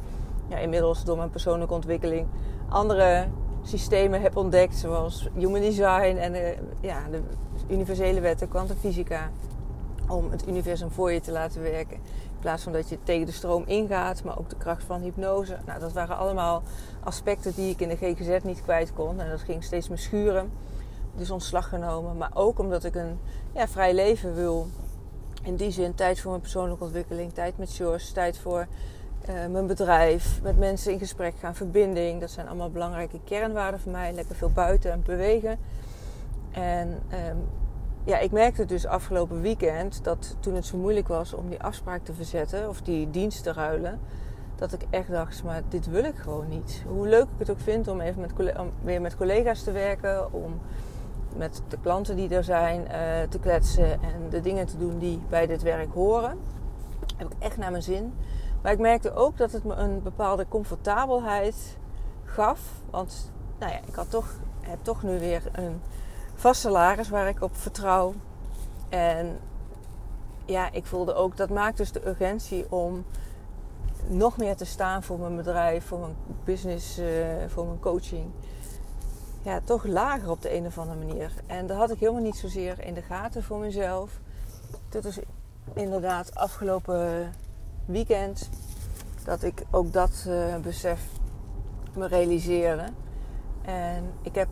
ja, 0.48 0.58
inmiddels 0.58 1.04
door 1.04 1.18
mijn 1.18 1.30
persoonlijke 1.30 1.74
ontwikkeling 1.74 2.28
andere 2.70 3.28
systemen 3.64 4.22
heb 4.22 4.38
ontdekt, 4.38 4.76
zoals 4.76 5.30
human 5.34 5.62
design 5.62 6.18
en 6.18 6.32
de, 6.32 6.56
ja, 6.82 7.00
de 7.12 7.22
universele 7.70 8.20
wetten, 8.20 8.48
kwantumfysica, 8.48 9.30
om 10.08 10.32
het 10.32 10.48
universum 10.48 10.92
voor 10.92 11.12
je 11.12 11.22
te 11.22 11.32
laten 11.32 11.62
werken. 11.62 11.96
In 11.96 12.52
plaats 12.52 12.64
van 12.64 12.72
dat 12.72 12.90
je 12.90 12.98
tegen 13.04 13.26
de 13.26 13.32
stroom 13.32 13.64
ingaat, 13.66 14.24
maar 14.24 14.40
ook 14.40 14.50
de 14.50 14.56
kracht 14.58 14.84
van 14.84 15.02
hypnose. 15.02 15.58
Nou, 15.66 15.80
dat 15.80 15.94
waren 15.94 16.18
allemaal 16.18 16.64
aspecten 17.04 17.54
die 17.56 17.72
ik 17.72 17.80
in 17.80 17.90
de 17.90 17.96
GGZ 17.96 18.44
niet 18.44 18.62
kwijt 18.62 18.94
kon. 18.94 19.20
En 19.20 19.30
dat 19.30 19.40
ging 19.40 19.64
steeds 19.64 19.90
me 19.90 19.98
schuren. 19.98 20.52
Dus 21.16 21.32
ontslag 21.32 21.70
genomen. 21.70 22.18
Maar 22.18 22.32
ook 22.34 22.60
omdat 22.60 22.84
ik 22.84 22.96
een 22.96 23.20
ja, 23.52 23.68
vrij 23.68 23.94
leven 23.94 24.36
wil. 24.36 24.68
In 25.42 25.56
die 25.56 25.72
zin 25.72 25.96
tijd 25.96 26.20
voor 26.20 26.30
mijn 26.30 26.42
persoonlijke 26.42 26.84
ontwikkeling, 26.84 27.34
tijd 27.34 27.58
met 27.58 27.72
George, 27.72 28.14
tijd 28.14 28.38
voor 28.38 28.68
uh, 29.30 29.46
mijn 29.52 29.68
bedrijf, 29.68 30.40
met 30.44 30.58
mensen 30.58 30.92
in 30.92 31.00
gesprek 31.00 31.34
gaan, 31.40 31.56
verbinding. 31.56 32.20
Dat 32.20 32.32
zijn 32.32 32.48
allemaal 32.48 32.70
belangrijke 32.70 33.20
kernwaarden 33.24 33.80
voor 33.80 33.92
mij. 33.92 34.14
Lekker 34.14 34.36
veel 34.36 34.52
buiten 34.52 34.92
en 34.92 35.04
bewegen. 35.06 35.60
En 36.52 36.88
um, 37.30 37.48
ja, 38.04 38.18
ik 38.18 38.32
merkte 38.32 38.66
dus 38.66 38.86
afgelopen 38.86 39.42
weekend 39.42 40.04
dat 40.04 40.36
toen 40.40 40.56
het 40.56 40.66
zo 40.66 40.78
moeilijk 40.78 41.08
was 41.08 41.34
om 41.34 41.50
die 41.50 41.62
afspraak 41.62 42.04
te 42.04 42.14
verzetten 42.14 42.70
of 42.70 42.82
die 42.82 43.10
dienst 43.10 43.44
te 43.44 43.54
ruilen, 43.54 44.00
dat 44.56 44.74
ik 44.74 44.82
echt 44.90 45.10
dacht, 45.12 45.44
maar 45.44 45.62
dit 45.70 45.90
wil 45.90 46.04
ik 46.04 46.16
gewoon 46.16 46.48
niet. 46.50 46.84
Hoe 46.88 47.08
leuk 47.08 47.24
ik 47.24 47.38
het 47.38 47.50
ook 47.50 47.60
vind 47.60 47.88
om 47.88 48.02
even 48.02 48.22
met, 48.22 48.58
om 48.58 48.72
weer 48.84 49.02
met 49.02 49.18
collega's 49.18 49.64
te 49.64 49.72
werken, 49.72 50.34
om 50.34 50.60
met 51.36 51.62
de 51.68 51.78
klanten 51.82 52.16
die 52.16 52.30
er 52.30 52.44
zijn 52.44 52.82
uh, 52.82 52.88
te 53.30 53.40
kletsen 53.40 53.92
en 53.92 54.30
de 54.30 54.42
dingen 54.42 54.66
te 54.66 54.78
doen 54.78 54.98
die 54.98 55.22
bij 55.30 55.48
dit 55.48 55.62
werk 55.62 55.94
horen, 55.94 56.38
heb 57.18 57.32
ik 57.32 57.36
echt 57.40 57.58
naar 57.58 57.72
mijn 57.72 57.84
zin. 57.84 58.14
Maar 58.62 58.72
ik 58.72 58.80
merkte 58.80 59.14
ook 59.14 59.38
dat 59.38 59.52
het 59.52 59.64
me 59.64 59.74
een 59.74 60.02
bepaalde 60.04 60.46
comfortabelheid 60.48 61.78
gaf. 62.24 62.60
Want 62.90 63.32
nou 63.60 63.72
ja, 63.72 63.80
ik 63.88 63.96
had 63.96 64.10
toch, 64.10 64.34
heb 64.62 64.80
toch 64.82 65.04
nu 65.04 65.20
weer 65.20 65.42
een 65.52 65.82
vast 66.36 66.62
salaris 66.62 67.10
waar 67.10 67.28
ik 67.28 67.42
op 67.42 67.56
vertrouw. 67.56 68.14
En 68.90 69.40
ja, 70.46 70.72
ik 70.72 70.86
voelde 70.86 71.14
ook, 71.14 71.38
dat 71.38 71.50
maakt 71.50 71.78
dus 71.78 71.92
de 71.92 72.08
urgentie 72.08 72.72
om 72.72 73.06
nog 74.08 74.38
meer 74.38 74.56
te 74.56 74.66
staan 74.66 75.04
voor 75.04 75.20
mijn 75.20 75.36
bedrijf, 75.36 75.86
voor 75.86 76.00
mijn 76.00 76.16
business, 76.44 77.00
uh, 77.00 77.06
voor 77.48 77.66
mijn 77.66 77.80
coaching. 77.80 78.32
Ja, 79.46 79.60
toch 79.64 79.84
lager 79.84 80.30
op 80.30 80.42
de 80.42 80.56
een 80.56 80.66
of 80.66 80.78
andere 80.78 81.06
manier. 81.06 81.32
En 81.46 81.68
dat 81.68 81.78
had 81.78 81.92
ik 81.92 82.00
helemaal 82.00 82.22
niet 82.22 82.36
zozeer 82.36 82.80
in 82.80 82.94
de 82.94 83.02
gaten 83.02 83.44
voor 83.44 83.60
mezelf. 83.60 84.20
Dit 84.90 85.06
is 85.06 85.20
inderdaad 85.74 86.36
afgelopen 86.36 87.34
weekend 87.86 88.50
dat 89.26 89.44
ik 89.44 89.64
ook 89.72 89.94
dat 89.94 90.26
uh, 90.28 90.56
besef 90.56 91.02
me 91.94 92.08
realiseerde. 92.08 92.84
En 93.62 94.12
ik 94.22 94.36
heb, 94.36 94.48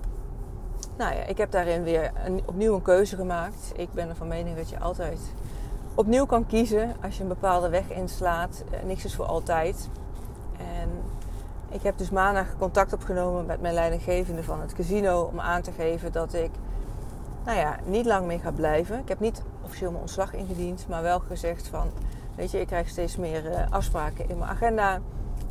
nou 0.98 1.16
ja, 1.16 1.24
ik 1.24 1.38
heb 1.38 1.52
daarin 1.52 1.84
weer 1.84 2.12
een, 2.26 2.42
opnieuw 2.46 2.76
een 2.76 2.82
keuze 2.82 3.16
gemaakt. 3.16 3.72
Ik 3.76 3.94
ben 3.94 4.10
er 4.10 4.16
van 4.16 4.28
mening 4.28 4.58
dat 4.58 4.70
je 4.70 4.80
altijd 4.80 5.20
opnieuw 5.96 6.26
kan 6.26 6.46
kiezen 6.46 6.96
als 7.04 7.18
je 7.18 7.22
een 7.22 7.30
bepaalde 7.30 7.70
weg 7.70 7.90
inslaat. 7.90 8.64
Uh, 8.74 8.84
niks 8.84 9.06
is 9.06 9.16
voor 9.16 9.26
altijd. 9.26 9.90
Ik 11.74 11.84
heb 11.84 11.98
dus 11.98 12.10
maandag 12.10 12.58
contact 12.58 12.94
opgenomen 12.94 13.46
met 13.46 13.62
mijn 13.62 13.74
leidinggevende 13.74 14.44
van 14.44 14.62
het 14.62 14.74
casino 14.74 15.22
om 15.22 15.40
aan 15.40 15.62
te 15.62 15.72
geven 15.72 16.12
dat 16.12 16.34
ik 16.34 16.52
nou 17.46 17.58
ja, 17.58 17.78
niet 17.86 18.06
lang 18.06 18.28
meer 18.28 18.40
ga 18.40 18.52
blijven. 18.52 19.00
Ik 19.00 19.08
heb 19.08 19.20
niet 19.20 19.44
officieel 19.64 19.90
mijn 19.90 20.02
ontslag 20.02 20.34
ingediend, 20.34 20.88
maar 20.88 21.02
wel 21.02 21.20
gezegd 21.20 21.68
van 21.68 21.92
Weet 22.36 22.52
je, 22.52 22.60
ik 22.60 22.68
krijg 22.68 22.90
steeds 22.90 23.18
meer 23.18 23.46
uh, 23.46 23.60
afspraken 23.70 24.30
in 24.30 24.38
mijn 24.38 24.50
agenda. 24.50 25.00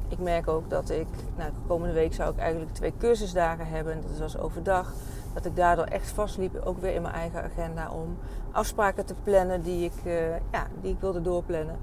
Ik 0.08 0.18
merk 0.18 0.48
ook 0.48 0.70
dat 0.70 0.90
ik, 0.90 1.06
nou, 1.36 1.50
komende 1.66 1.94
week 1.94 2.14
zou 2.14 2.32
ik 2.32 2.38
eigenlijk 2.38 2.74
twee 2.74 2.92
cursusdagen 2.98 3.66
hebben. 3.66 4.02
Dat 4.08 4.18
was 4.18 4.38
overdag. 4.38 4.92
Dat 5.34 5.44
ik 5.44 5.56
daardoor 5.56 5.84
echt 5.84 6.10
vastliep, 6.10 6.60
ook 6.64 6.80
weer 6.80 6.94
in 6.94 7.02
mijn 7.02 7.14
eigen 7.14 7.42
agenda, 7.42 7.90
om 7.90 8.18
afspraken 8.50 9.04
te 9.04 9.14
plannen 9.22 9.62
die 9.62 9.84
ik, 9.84 10.04
uh, 10.04 10.30
ja, 10.30 10.66
die 10.80 10.92
ik 10.92 11.00
wilde 11.00 11.22
doorplannen. 11.22 11.76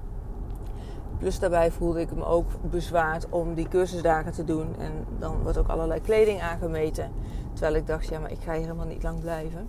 Plus 1.20 1.38
daarbij 1.38 1.70
voelde 1.70 2.00
ik 2.00 2.14
me 2.14 2.24
ook 2.24 2.48
bezwaard 2.70 3.26
om 3.28 3.54
die 3.54 3.68
cursusdagen 3.68 4.32
te 4.32 4.44
doen. 4.44 4.74
En 4.78 4.92
dan 5.18 5.42
wordt 5.42 5.58
ook 5.58 5.68
allerlei 5.68 6.00
kleding 6.00 6.40
aangemeten. 6.40 7.10
Terwijl 7.52 7.74
ik 7.74 7.86
dacht, 7.86 8.08
ja, 8.08 8.18
maar 8.18 8.30
ik 8.30 8.40
ga 8.44 8.52
hier 8.52 8.62
helemaal 8.62 8.86
niet 8.86 9.02
lang 9.02 9.20
blijven. 9.20 9.66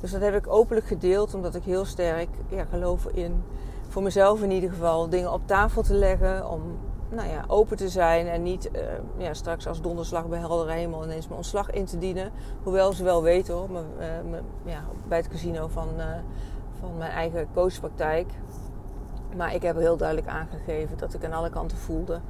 Dus 0.00 0.10
dat 0.10 0.20
heb 0.20 0.34
ik 0.34 0.48
openlijk 0.48 0.86
gedeeld, 0.86 1.34
omdat 1.34 1.54
ik 1.54 1.62
heel 1.62 1.84
sterk 1.84 2.28
ja, 2.48 2.64
geloof 2.64 3.06
in, 3.06 3.42
voor 3.88 4.02
mezelf 4.02 4.42
in 4.42 4.50
ieder 4.50 4.70
geval, 4.70 5.08
dingen 5.08 5.32
op 5.32 5.46
tafel 5.46 5.82
te 5.82 5.94
leggen. 5.94 6.50
Om 6.50 6.62
nou 7.08 7.28
ja, 7.28 7.44
open 7.46 7.76
te 7.76 7.88
zijn 7.88 8.26
en 8.26 8.42
niet 8.42 8.70
uh, 8.72 8.80
ja, 9.16 9.34
straks 9.34 9.66
als 9.66 9.80
donderslag 9.80 10.28
bij 10.28 10.38
heldere 10.38 10.72
hemel 10.72 11.04
ineens 11.04 11.26
mijn 11.26 11.38
ontslag 11.38 11.70
in 11.70 11.84
te 11.84 11.98
dienen. 11.98 12.30
Hoewel 12.62 12.92
ze 12.92 13.04
wel 13.04 13.22
weten 13.22 13.54
hoor, 13.54 13.70
me, 13.70 14.40
ja, 14.64 14.84
bij 15.08 15.18
het 15.18 15.28
casino 15.28 15.68
van, 15.68 15.88
uh, 15.96 16.04
van 16.80 16.96
mijn 16.98 17.10
eigen 17.10 17.48
coachpraktijk. 17.54 18.26
Maar 19.36 19.54
ik 19.54 19.62
heb 19.62 19.76
heel 19.76 19.96
duidelijk 19.96 20.28
aangegeven 20.28 20.98
dat 20.98 21.14
ik 21.14 21.24
aan 21.24 21.32
alle 21.32 21.50
kanten 21.50 21.78
voelde 21.78 22.20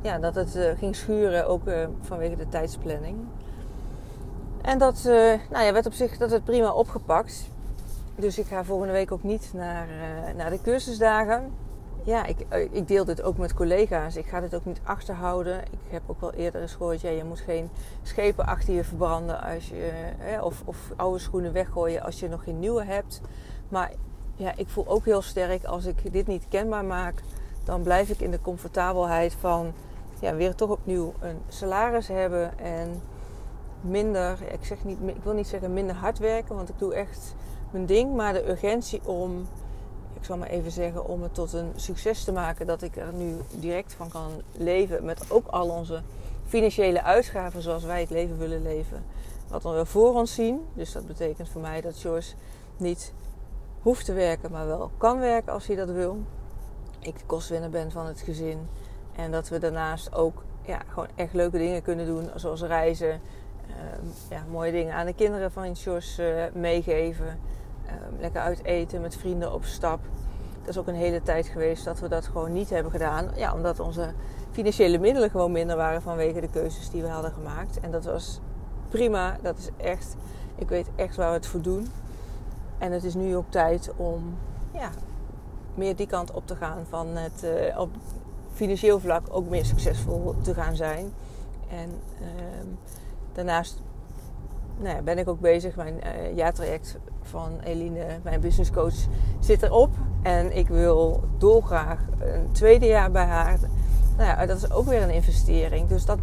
ja, 0.00 0.18
dat 0.18 0.34
het 0.34 0.58
ging 0.78 0.96
schuren, 0.96 1.46
ook 1.46 1.62
vanwege 2.00 2.36
de 2.36 2.48
tijdsplanning. 2.48 3.16
En 4.62 4.78
dat 4.78 5.02
nou 5.50 5.64
ja, 5.64 5.72
werd 5.72 5.86
op 5.86 5.92
zich 5.92 6.18
dat 6.18 6.30
het 6.30 6.44
prima 6.44 6.72
opgepakt. 6.72 7.50
Dus 8.14 8.38
ik 8.38 8.46
ga 8.46 8.64
volgende 8.64 8.92
week 8.92 9.12
ook 9.12 9.22
niet 9.22 9.50
naar, 9.54 9.86
naar 10.36 10.50
de 10.50 10.60
cursusdagen 10.62 11.52
ja, 12.04 12.24
ik, 12.24 12.36
eh, 12.48 12.68
ik 12.70 12.88
deel 12.88 13.04
dit 13.04 13.22
ook 13.22 13.36
met 13.36 13.54
collega's. 13.54 14.16
Ik 14.16 14.26
ga 14.26 14.40
dit 14.40 14.54
ook 14.54 14.64
niet 14.64 14.80
achterhouden. 14.82 15.62
Ik 15.62 15.90
heb 15.90 16.02
ook 16.06 16.20
wel 16.20 16.32
eerder 16.32 16.60
eens 16.60 16.74
gehoord, 16.74 17.00
ja, 17.00 17.10
je 17.10 17.24
moet 17.24 17.40
geen 17.40 17.70
schepen 18.02 18.46
achter 18.46 18.74
je 18.74 18.84
verbranden 18.84 19.42
als 19.42 19.68
je, 19.68 20.12
of, 20.42 20.62
of 20.64 20.76
oude 20.96 21.18
schoenen 21.18 21.52
weggooien 21.52 22.02
als 22.02 22.20
je 22.20 22.28
nog 22.28 22.44
geen 22.44 22.58
nieuwe 22.58 22.84
hebt. 22.84 23.20
Maar 23.68 23.92
ja, 24.36 24.52
ik 24.56 24.68
voel 24.68 24.88
ook 24.88 25.04
heel 25.04 25.22
sterk 25.22 25.64
als 25.64 25.84
ik 25.84 26.12
dit 26.12 26.26
niet 26.26 26.46
kenbaar 26.48 26.84
maak, 26.84 27.22
dan 27.64 27.82
blijf 27.82 28.08
ik 28.08 28.20
in 28.20 28.30
de 28.30 28.40
comfortabelheid 28.40 29.34
van 29.40 29.72
ja, 30.20 30.34
weer 30.34 30.54
toch 30.54 30.70
opnieuw 30.70 31.12
een 31.20 31.38
salaris 31.48 32.08
hebben 32.08 32.58
en 32.58 33.02
minder, 33.80 34.38
ik, 34.52 34.64
zeg 34.64 34.84
niet, 34.84 34.98
ik 35.04 35.22
wil 35.22 35.32
niet 35.32 35.48
zeggen 35.48 35.72
minder 35.72 35.96
hard 35.96 36.18
werken, 36.18 36.54
want 36.54 36.68
ik 36.68 36.78
doe 36.78 36.94
echt 36.94 37.34
mijn 37.70 37.86
ding, 37.86 38.14
maar 38.14 38.32
de 38.32 38.48
urgentie 38.48 39.00
om 39.04 39.46
ik 40.22 40.28
zal 40.28 40.36
maar 40.36 40.48
even 40.48 40.70
zeggen, 40.70 41.08
om 41.08 41.22
het 41.22 41.34
tot 41.34 41.52
een 41.52 41.72
succes 41.76 42.24
te 42.24 42.32
maken, 42.32 42.66
dat 42.66 42.82
ik 42.82 42.96
er 42.96 43.12
nu 43.12 43.36
direct 43.50 43.92
van 43.92 44.08
kan 44.08 44.30
leven. 44.52 45.04
Met 45.04 45.30
ook 45.30 45.46
al 45.46 45.68
onze 45.68 46.02
financiële 46.46 47.02
uitgaven 47.02 47.62
zoals 47.62 47.84
wij 47.84 48.00
het 48.00 48.10
leven 48.10 48.38
willen 48.38 48.62
leven. 48.62 49.04
Wat 49.48 49.62
we 49.62 49.86
voor 49.86 50.14
ons 50.14 50.34
zien. 50.34 50.60
Dus 50.74 50.92
dat 50.92 51.06
betekent 51.06 51.48
voor 51.48 51.60
mij 51.60 51.80
dat 51.80 52.00
Joyce 52.00 52.34
niet 52.76 53.12
hoeft 53.82 54.04
te 54.04 54.12
werken, 54.12 54.50
maar 54.50 54.66
wel 54.66 54.90
kan 54.96 55.18
werken 55.18 55.52
als 55.52 55.66
hij 55.66 55.76
dat 55.76 55.90
wil. 55.90 56.18
Ik 56.98 57.18
de 57.18 57.24
kostwinner 57.26 57.70
ben 57.70 57.90
van 57.90 58.06
het 58.06 58.20
gezin. 58.20 58.68
En 59.16 59.30
dat 59.30 59.48
we 59.48 59.58
daarnaast 59.58 60.14
ook 60.14 60.42
ja, 60.62 60.80
gewoon 60.88 61.08
echt 61.14 61.32
leuke 61.32 61.58
dingen 61.58 61.82
kunnen 61.82 62.06
doen, 62.06 62.30
zoals 62.34 62.62
reizen. 62.62 63.20
Ehm, 63.66 64.06
ja, 64.30 64.44
mooie 64.50 64.72
dingen 64.72 64.94
aan 64.94 65.06
de 65.06 65.14
kinderen 65.14 65.52
van 65.52 65.72
Joyce 65.72 66.50
uh, 66.54 66.60
meegeven. 66.60 67.38
Ehm, 67.86 68.20
lekker 68.20 68.40
uit 68.40 68.64
eten 68.64 69.00
met 69.00 69.16
vrienden 69.16 69.52
op 69.52 69.64
stap. 69.64 70.00
Dat 70.60 70.68
is 70.68 70.78
ook 70.78 70.86
een 70.86 70.94
hele 70.94 71.22
tijd 71.22 71.46
geweest 71.46 71.84
dat 71.84 72.00
we 72.00 72.08
dat 72.08 72.26
gewoon 72.26 72.52
niet 72.52 72.70
hebben 72.70 72.92
gedaan. 72.92 73.30
Ja, 73.36 73.54
omdat 73.54 73.80
onze 73.80 74.12
financiële 74.50 74.98
middelen 74.98 75.30
gewoon 75.30 75.52
minder 75.52 75.76
waren 75.76 76.02
vanwege 76.02 76.40
de 76.40 76.50
keuzes 76.50 76.90
die 76.90 77.02
we 77.02 77.08
hadden 77.08 77.32
gemaakt. 77.32 77.80
En 77.80 77.90
dat 77.90 78.04
was 78.04 78.40
prima. 78.88 79.38
Dat 79.42 79.58
is 79.58 79.68
echt, 79.76 80.16
ik 80.54 80.68
weet 80.68 80.86
echt 80.96 81.16
waar 81.16 81.28
we 81.28 81.34
het 81.34 81.46
voor 81.46 81.62
doen. 81.62 81.88
En 82.82 82.92
het 82.92 83.04
is 83.04 83.14
nu 83.14 83.36
ook 83.36 83.44
tijd 83.48 83.90
om 83.96 84.34
ja, 84.72 84.90
meer 85.74 85.96
die 85.96 86.06
kant 86.06 86.30
op 86.30 86.46
te 86.46 86.56
gaan 86.56 86.86
van 86.88 87.06
het 87.06 87.44
uh, 87.44 87.78
op 87.78 87.90
financieel 88.52 89.00
vlak 89.00 89.26
ook 89.30 89.48
meer 89.48 89.64
succesvol 89.64 90.34
te 90.40 90.54
gaan 90.54 90.76
zijn. 90.76 91.12
En 91.68 91.90
uh, 92.20 92.26
daarnaast 93.32 93.82
nou 94.76 95.02
ben 95.02 95.18
ik 95.18 95.28
ook 95.28 95.40
bezig. 95.40 95.76
Mijn 95.76 95.94
uh, 95.94 96.36
jaartraject 96.36 96.98
van 97.22 97.60
Eline, 97.64 98.06
mijn 98.22 98.40
business 98.40 98.70
coach, 98.70 99.06
zit 99.40 99.62
erop. 99.62 99.90
En 100.22 100.56
ik 100.56 100.68
wil 100.68 101.20
dolgraag 101.38 102.00
een 102.20 102.52
tweede 102.52 102.86
jaar 102.86 103.10
bij 103.10 103.24
haar. 103.24 103.58
Nou 104.16 104.28
ja, 104.28 104.46
dat 104.46 104.56
is 104.56 104.70
ook 104.70 104.86
weer 104.86 105.02
een 105.02 105.10
investering. 105.10 105.88
Dus 105.88 106.04
dat 106.04 106.18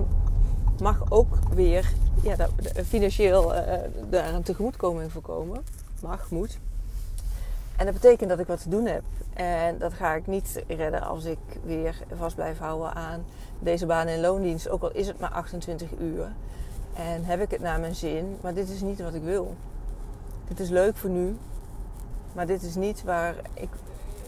mag 0.81 1.03
ook 1.09 1.37
weer 1.53 1.93
ja, 2.21 2.35
financieel 2.85 3.55
uh, 3.55 3.61
daar 4.09 4.33
een 4.33 4.43
tegemoetkoming 4.43 5.11
voorkomen. 5.11 5.63
Mag, 6.01 6.29
moet. 6.29 6.59
En 7.77 7.85
dat 7.85 7.93
betekent 7.93 8.29
dat 8.29 8.39
ik 8.39 8.47
wat 8.47 8.61
te 8.61 8.69
doen 8.69 8.85
heb. 8.85 9.03
En 9.33 9.77
dat 9.77 9.93
ga 9.93 10.13
ik 10.13 10.27
niet 10.27 10.63
redden 10.67 11.01
als 11.01 11.25
ik 11.25 11.37
weer 11.63 11.95
vast 12.15 12.35
blijf 12.35 12.57
houden 12.57 12.93
aan 12.93 13.25
deze 13.59 13.85
baan 13.85 14.07
in 14.07 14.19
loondienst. 14.19 14.69
Ook 14.69 14.81
al 14.81 14.91
is 14.91 15.07
het 15.07 15.19
maar 15.19 15.31
28 15.31 15.89
uur. 15.99 16.31
En 16.93 17.23
heb 17.25 17.41
ik 17.41 17.51
het 17.51 17.61
naar 17.61 17.79
mijn 17.79 17.95
zin. 17.95 18.37
Maar 18.41 18.53
dit 18.53 18.69
is 18.69 18.81
niet 18.81 19.01
wat 19.01 19.13
ik 19.13 19.23
wil. 19.23 19.55
Dit 20.47 20.59
is 20.59 20.69
leuk 20.69 20.95
voor 20.95 21.09
nu. 21.09 21.37
Maar 22.33 22.45
dit 22.45 22.63
is 22.63 22.75
niet 22.75 23.03
waar 23.03 23.35
ik 23.53 23.69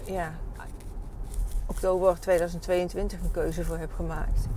ja, 0.05 0.31
oktober 1.65 2.19
2022 2.19 3.19
een 3.21 3.31
keuze 3.31 3.63
voor 3.63 3.77
heb 3.77 3.93
gemaakt. 3.93 4.47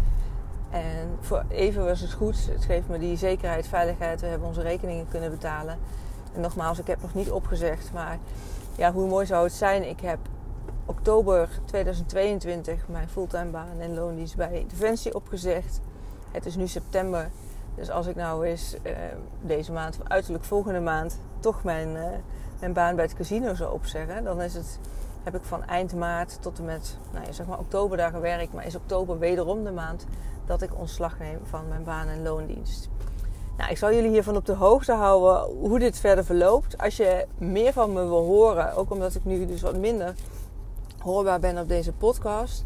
En 0.71 1.17
voor 1.21 1.45
even 1.49 1.85
was 1.85 2.01
het 2.01 2.13
goed. 2.13 2.49
Het 2.51 2.65
geeft 2.65 2.89
me 2.89 2.99
die 2.99 3.17
zekerheid, 3.17 3.67
veiligheid. 3.67 4.21
We 4.21 4.27
hebben 4.27 4.49
onze 4.49 4.63
rekeningen 4.63 5.09
kunnen 5.09 5.31
betalen. 5.31 5.79
En 6.35 6.41
nogmaals, 6.41 6.79
ik 6.79 6.87
heb 6.87 7.03
nog 7.03 7.15
niet 7.15 7.31
opgezegd. 7.31 7.93
Maar 7.93 8.19
ja, 8.77 8.93
hoe 8.93 9.09
mooi 9.09 9.27
zou 9.27 9.45
het 9.45 9.53
zijn? 9.53 9.89
Ik 9.89 10.01
heb 10.01 10.19
oktober 10.87 11.49
2022 11.65 12.89
mijn 12.89 13.09
fulltime 13.09 13.51
baan 13.51 13.81
en 13.81 13.95
loondienst 13.95 14.37
bij 14.37 14.67
Defensie 14.69 15.15
opgezegd. 15.15 15.81
Het 16.31 16.47
is 16.47 16.57
nu 16.57 16.67
september 16.67 17.31
dus 17.75 17.91
als 17.91 18.07
ik 18.07 18.17
nou 18.17 18.47
eens 18.47 18.77
uh, 18.83 18.93
deze 19.41 19.73
maand, 19.73 19.99
of 20.01 20.09
uiterlijk 20.09 20.45
volgende 20.45 20.81
maand, 20.81 21.19
toch 21.41 21.65
mijn, 21.65 21.89
uh, 21.89 22.05
mijn 22.61 22.73
baan 22.73 22.95
bij 22.95 23.05
het 23.05 23.15
casino 23.15 23.55
zou 23.55 23.73
opzeggen, 23.73 24.25
dan 24.25 24.43
is 24.43 24.55
het, 24.55 24.79
heb 25.23 25.35
ik 25.35 25.43
van 25.43 25.65
eind 25.65 25.95
maart 25.95 26.43
tot 26.43 26.59
en 26.59 26.65
met 26.65 26.97
nou 27.13 27.27
ja, 27.27 27.33
zeg 27.33 27.47
maar 27.47 27.59
oktober 27.59 27.97
daar 27.97 28.11
gewerkt. 28.11 28.53
Maar 28.53 28.67
is 28.67 28.75
oktober 28.75 29.19
wederom 29.19 29.65
de 29.65 29.73
maand 29.73 30.07
dat 30.47 30.63
ik 30.63 30.79
ontslag 30.79 31.19
neem 31.19 31.39
van 31.45 31.69
mijn 31.69 31.85
baan 31.85 32.09
en 32.09 32.23
loondienst. 32.23 32.89
Nou, 33.57 33.71
ik 33.71 33.79
zal 33.79 33.93
jullie 33.93 34.11
hiervan 34.11 34.37
op 34.37 34.47
de 34.47 34.55
hoogte 34.55 34.93
houden 34.93 35.57
hoe 35.57 35.79
dit 35.79 35.99
verder 35.99 36.25
verloopt. 36.25 36.79
Als 36.79 36.97
je 36.97 37.27
meer 37.39 37.73
van 37.73 37.93
me 37.93 38.01
wil 38.01 38.25
horen, 38.25 38.75
ook 38.75 38.91
omdat 38.91 39.15
ik 39.15 39.25
nu 39.25 39.47
dus 39.47 39.63
wat 39.63 39.77
minder 39.77 40.15
hoorbaar 40.99 41.41
ben 41.41 41.59
op 41.59 41.69
deze 41.69 41.93
podcast, 41.93 42.65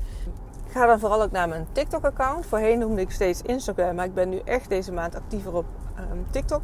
Ga 0.70 0.86
dan 0.86 0.98
vooral 0.98 1.22
ook 1.22 1.30
naar 1.30 1.48
mijn 1.48 1.66
TikTok-account. 1.72 2.46
Voorheen 2.46 2.78
noemde 2.78 3.00
ik 3.00 3.10
steeds 3.10 3.42
Instagram, 3.42 3.94
maar 3.94 4.04
ik 4.04 4.14
ben 4.14 4.28
nu 4.28 4.40
echt 4.44 4.68
deze 4.68 4.92
maand 4.92 5.14
actiever 5.14 5.54
op 5.54 5.64
um, 5.98 6.26
TikTok. 6.30 6.60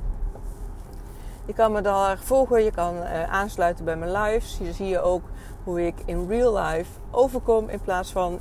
Je 1.46 1.52
kan 1.52 1.72
me 1.72 1.80
daar 1.80 2.18
volgen, 2.18 2.64
je 2.64 2.70
kan 2.70 2.96
uh, 2.96 3.32
aansluiten 3.32 3.84
bij 3.84 3.96
mijn 3.96 4.12
lives. 4.12 4.58
Hier 4.58 4.72
zie 4.72 4.87
je 4.87 5.00
ook 5.00 5.22
hoe 5.64 5.87
ik 5.87 5.94
in 6.04 6.28
real 6.28 6.56
life 6.56 6.90
overkom 7.10 7.68
in 7.68 7.80
plaats 7.80 8.12
van 8.12 8.38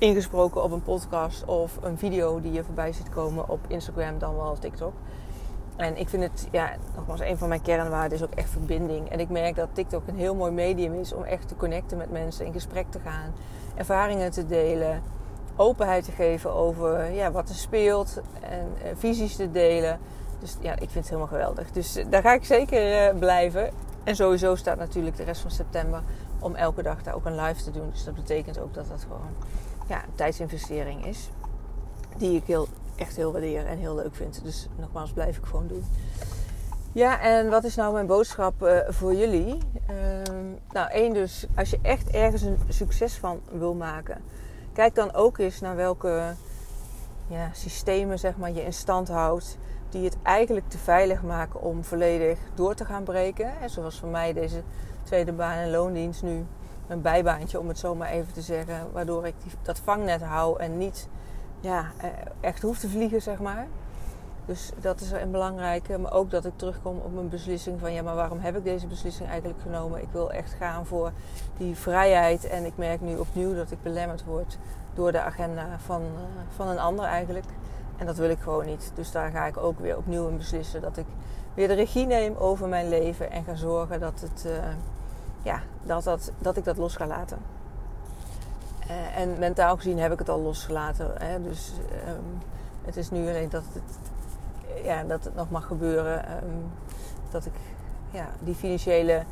ingesproken 0.00 0.62
op 0.62 0.72
een 0.72 0.82
podcast 0.82 1.44
of 1.44 1.78
een 1.82 1.98
video 1.98 2.40
die 2.40 2.52
je 2.52 2.64
voorbij 2.64 2.92
ziet 2.92 3.08
komen 3.08 3.48
op 3.48 3.60
Instagram 3.68 4.18
dan 4.18 4.36
wel 4.36 4.58
TikTok. 4.58 4.92
En 5.76 5.96
ik 5.96 6.08
vind 6.08 6.22
het, 6.22 6.48
ja, 6.50 6.70
nogmaals, 6.96 7.20
een 7.20 7.38
van 7.38 7.48
mijn 7.48 7.62
kernwaarden 7.62 8.18
is 8.18 8.24
ook 8.24 8.34
echt 8.34 8.50
verbinding. 8.50 9.08
En 9.08 9.20
ik 9.20 9.28
merk 9.28 9.56
dat 9.56 9.68
TikTok 9.72 10.02
een 10.06 10.16
heel 10.16 10.34
mooi 10.34 10.52
medium 10.52 10.94
is 10.94 11.12
om 11.12 11.22
echt 11.22 11.48
te 11.48 11.56
connecten 11.56 11.98
met 11.98 12.10
mensen, 12.10 12.46
in 12.46 12.52
gesprek 12.52 12.86
te 12.90 12.98
gaan 13.04 13.32
ervaringen 13.74 14.30
te 14.30 14.46
delen, 14.46 15.02
openheid 15.56 16.04
te 16.04 16.12
geven 16.12 16.52
over 16.52 17.12
ja, 17.12 17.30
wat 17.30 17.48
er 17.48 17.54
speelt 17.54 18.20
en 18.40 18.66
uh, 18.76 18.90
visies 18.94 19.36
te 19.36 19.50
delen. 19.50 19.98
Dus 20.38 20.56
ja, 20.60 20.72
ik 20.72 20.78
vind 20.78 20.94
het 20.94 21.04
helemaal 21.04 21.26
geweldig. 21.26 21.70
Dus 21.70 21.96
uh, 21.96 22.04
daar 22.10 22.22
ga 22.22 22.32
ik 22.32 22.44
zeker 22.44 23.12
uh, 23.12 23.18
blijven. 23.18 23.70
En 24.04 24.16
sowieso 24.16 24.54
staat 24.54 24.78
natuurlijk 24.78 25.16
de 25.16 25.24
rest 25.24 25.40
van 25.40 25.50
september 25.50 26.02
om 26.38 26.54
elke 26.54 26.82
dag 26.82 27.02
daar 27.02 27.14
ook 27.14 27.24
een 27.24 27.40
live 27.40 27.62
te 27.62 27.70
doen. 27.70 27.90
Dus 27.90 28.04
dat 28.04 28.14
betekent 28.14 28.58
ook 28.58 28.74
dat 28.74 28.88
dat 28.88 29.02
gewoon 29.02 29.34
ja, 29.90 30.04
een 30.04 30.14
tijdsinvestering 30.14 31.06
is. 31.06 31.30
Die 32.16 32.36
ik 32.36 32.44
heel, 32.44 32.68
echt 32.96 33.16
heel 33.16 33.32
waardeer 33.32 33.66
en 33.66 33.78
heel 33.78 33.94
leuk 33.94 34.14
vind. 34.14 34.40
Dus 34.44 34.68
nogmaals, 34.76 35.12
blijf 35.12 35.36
ik 35.36 35.44
gewoon 35.44 35.66
doen. 35.66 35.84
Ja, 36.92 37.20
en 37.20 37.50
wat 37.50 37.64
is 37.64 37.74
nou 37.74 37.92
mijn 37.92 38.06
boodschap 38.06 38.62
uh, 38.62 38.78
voor 38.88 39.14
jullie? 39.14 39.58
Uh, 39.90 39.96
nou, 40.72 40.90
één 40.90 41.14
dus, 41.14 41.46
als 41.56 41.70
je 41.70 41.78
echt 41.82 42.10
ergens 42.10 42.42
een 42.42 42.58
succes 42.68 43.14
van 43.14 43.40
wil 43.52 43.74
maken, 43.74 44.22
kijk 44.72 44.94
dan 44.94 45.14
ook 45.14 45.38
eens 45.38 45.60
naar 45.60 45.76
welke 45.76 46.34
ja, 47.26 47.50
systemen 47.52 48.18
zeg 48.18 48.36
maar, 48.36 48.52
je 48.52 48.62
in 48.62 48.72
stand 48.72 49.08
houdt 49.08 49.58
die 49.88 50.04
het 50.04 50.16
eigenlijk 50.22 50.68
te 50.68 50.78
veilig 50.78 51.22
maken 51.22 51.62
om 51.62 51.84
volledig 51.84 52.38
door 52.54 52.74
te 52.74 52.84
gaan 52.84 53.04
breken. 53.04 53.52
En 53.60 53.70
zoals 53.70 53.98
voor 53.98 54.08
mij 54.08 54.32
deze 54.32 54.62
tweede 55.02 55.32
baan 55.32 55.56
en 55.56 55.70
loondienst 55.70 56.22
nu 56.22 56.46
een 56.90 57.02
bijbaantje, 57.02 57.58
om 57.58 57.68
het 57.68 57.78
zo 57.78 57.94
maar 57.94 58.08
even 58.08 58.32
te 58.32 58.42
zeggen, 58.42 58.92
waardoor 58.92 59.26
ik 59.26 59.34
die, 59.42 59.52
dat 59.62 59.78
vangnet 59.78 60.22
hou 60.22 60.60
en 60.60 60.78
niet 60.78 61.08
ja, 61.60 61.90
eh, 61.96 62.08
echt 62.40 62.62
hoef 62.62 62.78
te 62.78 62.88
vliegen, 62.88 63.22
zeg 63.22 63.38
maar. 63.38 63.66
Dus 64.44 64.70
dat 64.80 65.00
is 65.00 65.10
een 65.10 65.30
belangrijke. 65.30 65.98
Maar 65.98 66.12
ook 66.12 66.30
dat 66.30 66.44
ik 66.44 66.52
terugkom 66.56 66.98
op 67.04 67.14
mijn 67.14 67.28
beslissing 67.28 67.80
van 67.80 67.92
ja, 67.92 68.02
maar 68.02 68.14
waarom 68.14 68.38
heb 68.38 68.56
ik 68.56 68.64
deze 68.64 68.86
beslissing 68.86 69.28
eigenlijk 69.28 69.60
genomen? 69.62 70.02
Ik 70.02 70.08
wil 70.12 70.32
echt 70.32 70.52
gaan 70.52 70.86
voor 70.86 71.12
die 71.56 71.76
vrijheid. 71.76 72.48
En 72.48 72.64
ik 72.64 72.76
merk 72.76 73.00
nu 73.00 73.16
opnieuw 73.16 73.54
dat 73.54 73.70
ik 73.70 73.82
belemmerd 73.82 74.24
word 74.24 74.58
door 74.94 75.12
de 75.12 75.20
agenda 75.20 75.78
van, 75.78 76.02
uh, 76.02 76.20
van 76.54 76.68
een 76.68 76.78
ander 76.78 77.04
eigenlijk. 77.04 77.46
En 77.96 78.06
dat 78.06 78.16
wil 78.16 78.30
ik 78.30 78.38
gewoon 78.40 78.66
niet. 78.66 78.92
Dus 78.94 79.12
daar 79.12 79.30
ga 79.30 79.46
ik 79.46 79.56
ook 79.56 79.78
weer 79.78 79.96
opnieuw 79.96 80.28
in 80.28 80.36
beslissen 80.36 80.80
dat 80.80 80.96
ik 80.96 81.06
weer 81.54 81.68
de 81.68 81.74
regie 81.74 82.06
neem 82.06 82.36
over 82.36 82.68
mijn 82.68 82.88
leven 82.88 83.30
en 83.30 83.44
ga 83.44 83.54
zorgen 83.54 84.00
dat, 84.00 84.20
het, 84.20 84.44
uh, 84.46 84.52
ja, 85.42 85.60
dat, 85.82 86.04
dat, 86.04 86.32
dat 86.38 86.56
ik 86.56 86.64
dat 86.64 86.76
los 86.76 86.96
ga 86.96 87.06
laten. 87.06 87.38
Uh, 88.90 89.18
en 89.18 89.38
mentaal 89.38 89.76
gezien 89.76 89.98
heb 89.98 90.12
ik 90.12 90.18
het 90.18 90.28
al 90.28 90.40
losgelaten. 90.40 91.12
Hè? 91.18 91.42
Dus 91.42 91.72
um, 92.08 92.38
het 92.84 92.96
is 92.96 93.10
nu 93.10 93.28
alleen 93.28 93.48
dat 93.48 93.62
het, 93.72 93.98
ja, 94.84 95.02
dat 95.02 95.24
het 95.24 95.34
nog 95.34 95.50
mag 95.50 95.66
gebeuren. 95.66 96.32
Um, 96.44 96.72
dat 97.30 97.46
ik 97.46 97.52
ja, 98.10 98.28
die 98.40 98.54
financiële, 98.54 99.22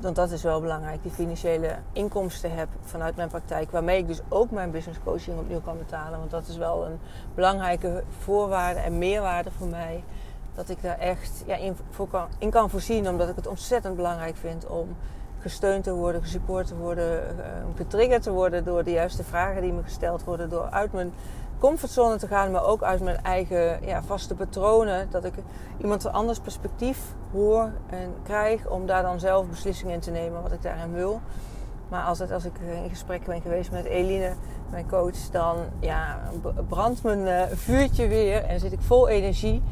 want 0.00 0.16
dat 0.16 0.30
is 0.30 0.42
wel 0.42 0.60
belangrijk, 0.60 1.02
die 1.02 1.12
financiële 1.12 1.76
inkomsten 1.92 2.54
heb 2.56 2.68
vanuit 2.82 3.16
mijn 3.16 3.28
praktijk. 3.28 3.70
Waarmee 3.70 3.98
ik 3.98 4.06
dus 4.06 4.20
ook 4.28 4.50
mijn 4.50 4.70
business 4.70 5.00
coaching 5.04 5.38
opnieuw 5.38 5.60
kan 5.60 5.78
betalen. 5.78 6.18
Want 6.18 6.30
dat 6.30 6.48
is 6.48 6.56
wel 6.56 6.86
een 6.86 6.98
belangrijke 7.34 8.04
voorwaarde 8.18 8.80
en 8.80 8.98
meerwaarde 8.98 9.50
voor 9.50 9.68
mij. 9.68 10.04
Dat 10.54 10.68
ik 10.68 10.82
daar 10.82 10.98
echt 10.98 11.42
ja, 11.46 11.56
in, 11.56 11.76
voor 11.90 12.08
kan, 12.08 12.26
in 12.38 12.50
kan 12.50 12.70
voorzien. 12.70 13.08
Omdat 13.08 13.28
ik 13.28 13.36
het 13.36 13.46
ontzettend 13.46 13.96
belangrijk 13.96 14.36
vind 14.36 14.66
om 14.66 14.96
gesteund 15.40 15.84
te 15.84 15.92
worden, 15.92 16.22
gesupport 16.22 16.66
te 16.66 16.76
worden, 16.76 17.22
uh, 17.38 17.44
getriggerd 17.76 18.22
te 18.22 18.30
worden 18.30 18.64
door 18.64 18.84
de 18.84 18.90
juiste 18.90 19.24
vragen 19.24 19.62
die 19.62 19.72
me 19.72 19.82
gesteld 19.82 20.24
worden. 20.24 20.48
Door 20.48 20.70
uit 20.70 20.92
mijn 20.92 21.12
comfortzone 21.58 22.16
te 22.16 22.26
gaan, 22.26 22.50
maar 22.50 22.64
ook 22.64 22.82
uit 22.82 23.00
mijn 23.00 23.22
eigen 23.22 23.86
ja, 23.86 24.02
vaste 24.02 24.34
patronen. 24.34 25.10
Dat 25.10 25.24
ik 25.24 25.34
iemand 25.78 26.12
anders 26.12 26.38
perspectief 26.38 26.98
hoor 27.32 27.70
en 27.86 28.14
krijg 28.22 28.68
om 28.68 28.86
daar 28.86 29.02
dan 29.02 29.20
zelf 29.20 29.46
beslissingen 29.46 29.94
in 29.94 30.00
te 30.00 30.10
nemen 30.10 30.42
wat 30.42 30.52
ik 30.52 30.62
daarin 30.62 30.92
wil. 30.92 31.20
Maar 31.88 32.04
altijd 32.04 32.32
als 32.32 32.44
ik 32.44 32.58
in 32.82 32.88
gesprek 32.88 33.24
ben 33.24 33.40
geweest 33.40 33.70
met 33.70 33.84
Eline, 33.84 34.34
mijn 34.70 34.88
coach, 34.88 35.30
dan 35.30 35.56
ja, 35.80 36.20
brandt 36.68 37.02
mijn 37.02 37.20
uh, 37.20 37.56
vuurtje 37.56 38.08
weer 38.08 38.44
en 38.44 38.60
zit 38.60 38.72
ik 38.72 38.80
vol 38.80 39.08
energie. 39.08 39.62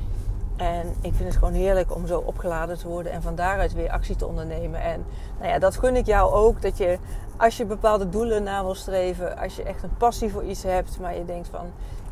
En 0.58 0.94
ik 1.00 1.14
vind 1.14 1.28
het 1.28 1.38
gewoon 1.38 1.54
heerlijk 1.54 1.94
om 1.94 2.06
zo 2.06 2.18
opgeladen 2.18 2.78
te 2.78 2.88
worden 2.88 3.12
en 3.12 3.22
van 3.22 3.34
daaruit 3.34 3.72
weer 3.72 3.90
actie 3.90 4.16
te 4.16 4.26
ondernemen. 4.26 4.80
En 4.80 5.04
nou 5.38 5.50
ja, 5.50 5.58
dat 5.58 5.76
gun 5.76 5.96
ik 5.96 6.06
jou 6.06 6.32
ook. 6.32 6.62
Dat 6.62 6.76
je 6.76 6.98
als 7.36 7.56
je 7.56 7.64
bepaalde 7.64 8.08
doelen 8.08 8.42
na 8.42 8.62
wil 8.62 8.74
streven, 8.74 9.38
als 9.38 9.56
je 9.56 9.62
echt 9.62 9.82
een 9.82 9.96
passie 9.96 10.30
voor 10.30 10.44
iets 10.44 10.62
hebt, 10.62 11.00
maar 11.00 11.16
je 11.16 11.24
denkt 11.24 11.48
van 11.48 11.66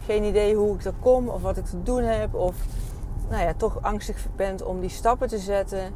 geen 0.04 0.24
idee 0.24 0.54
hoe 0.54 0.74
ik 0.74 0.84
er 0.84 0.92
kom 1.00 1.28
of 1.28 1.42
wat 1.42 1.56
ik 1.56 1.64
te 1.64 1.82
doen 1.82 2.02
heb, 2.02 2.34
of 2.34 2.54
nou 3.28 3.42
ja, 3.42 3.54
toch 3.56 3.82
angstig 3.82 4.26
bent 4.36 4.62
om 4.62 4.80
die 4.80 4.90
stappen 4.90 5.28
te 5.28 5.38
zetten, 5.38 5.92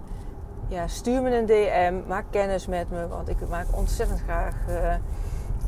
ja, 0.69 0.87
stuur 0.87 1.23
me 1.23 1.39
een 1.39 1.47
DM, 1.47 2.09
maak 2.09 2.25
kennis 2.31 2.67
met 2.67 2.91
me, 2.91 3.09
want 3.09 3.29
ik 3.29 3.49
maak 3.49 3.67
ontzettend 3.71 4.21
graag 4.21 4.55
uh, 4.69 4.95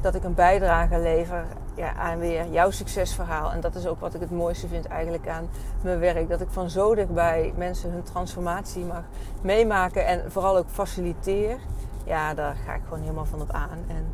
dat 0.00 0.14
ik 0.14 0.24
een 0.24 0.34
bijdrage 0.34 0.98
lever 0.98 1.46
ja, 1.74 1.94
aan 1.94 2.18
weer 2.18 2.46
jouw 2.50 2.70
succesverhaal. 2.70 3.52
En 3.52 3.60
dat 3.60 3.74
is 3.74 3.86
ook 3.86 4.00
wat 4.00 4.14
ik 4.14 4.20
het 4.20 4.30
mooiste 4.30 4.68
vind 4.68 4.86
eigenlijk 4.86 5.28
aan 5.28 5.48
mijn 5.80 5.98
werk. 5.98 6.28
Dat 6.28 6.40
ik 6.40 6.48
van 6.50 6.70
zo 6.70 6.94
dichtbij 6.94 7.52
mensen 7.56 7.90
hun 7.90 8.02
transformatie 8.02 8.84
mag 8.84 9.02
meemaken 9.40 10.06
en 10.06 10.32
vooral 10.32 10.56
ook 10.56 10.68
faciliteer 10.68 11.58
ja, 12.04 12.34
daar 12.34 12.56
ga 12.64 12.74
ik 12.74 12.82
gewoon 12.84 13.00
helemaal 13.00 13.24
van 13.24 13.40
op 13.40 13.50
aan. 13.50 13.78
En 13.88 14.12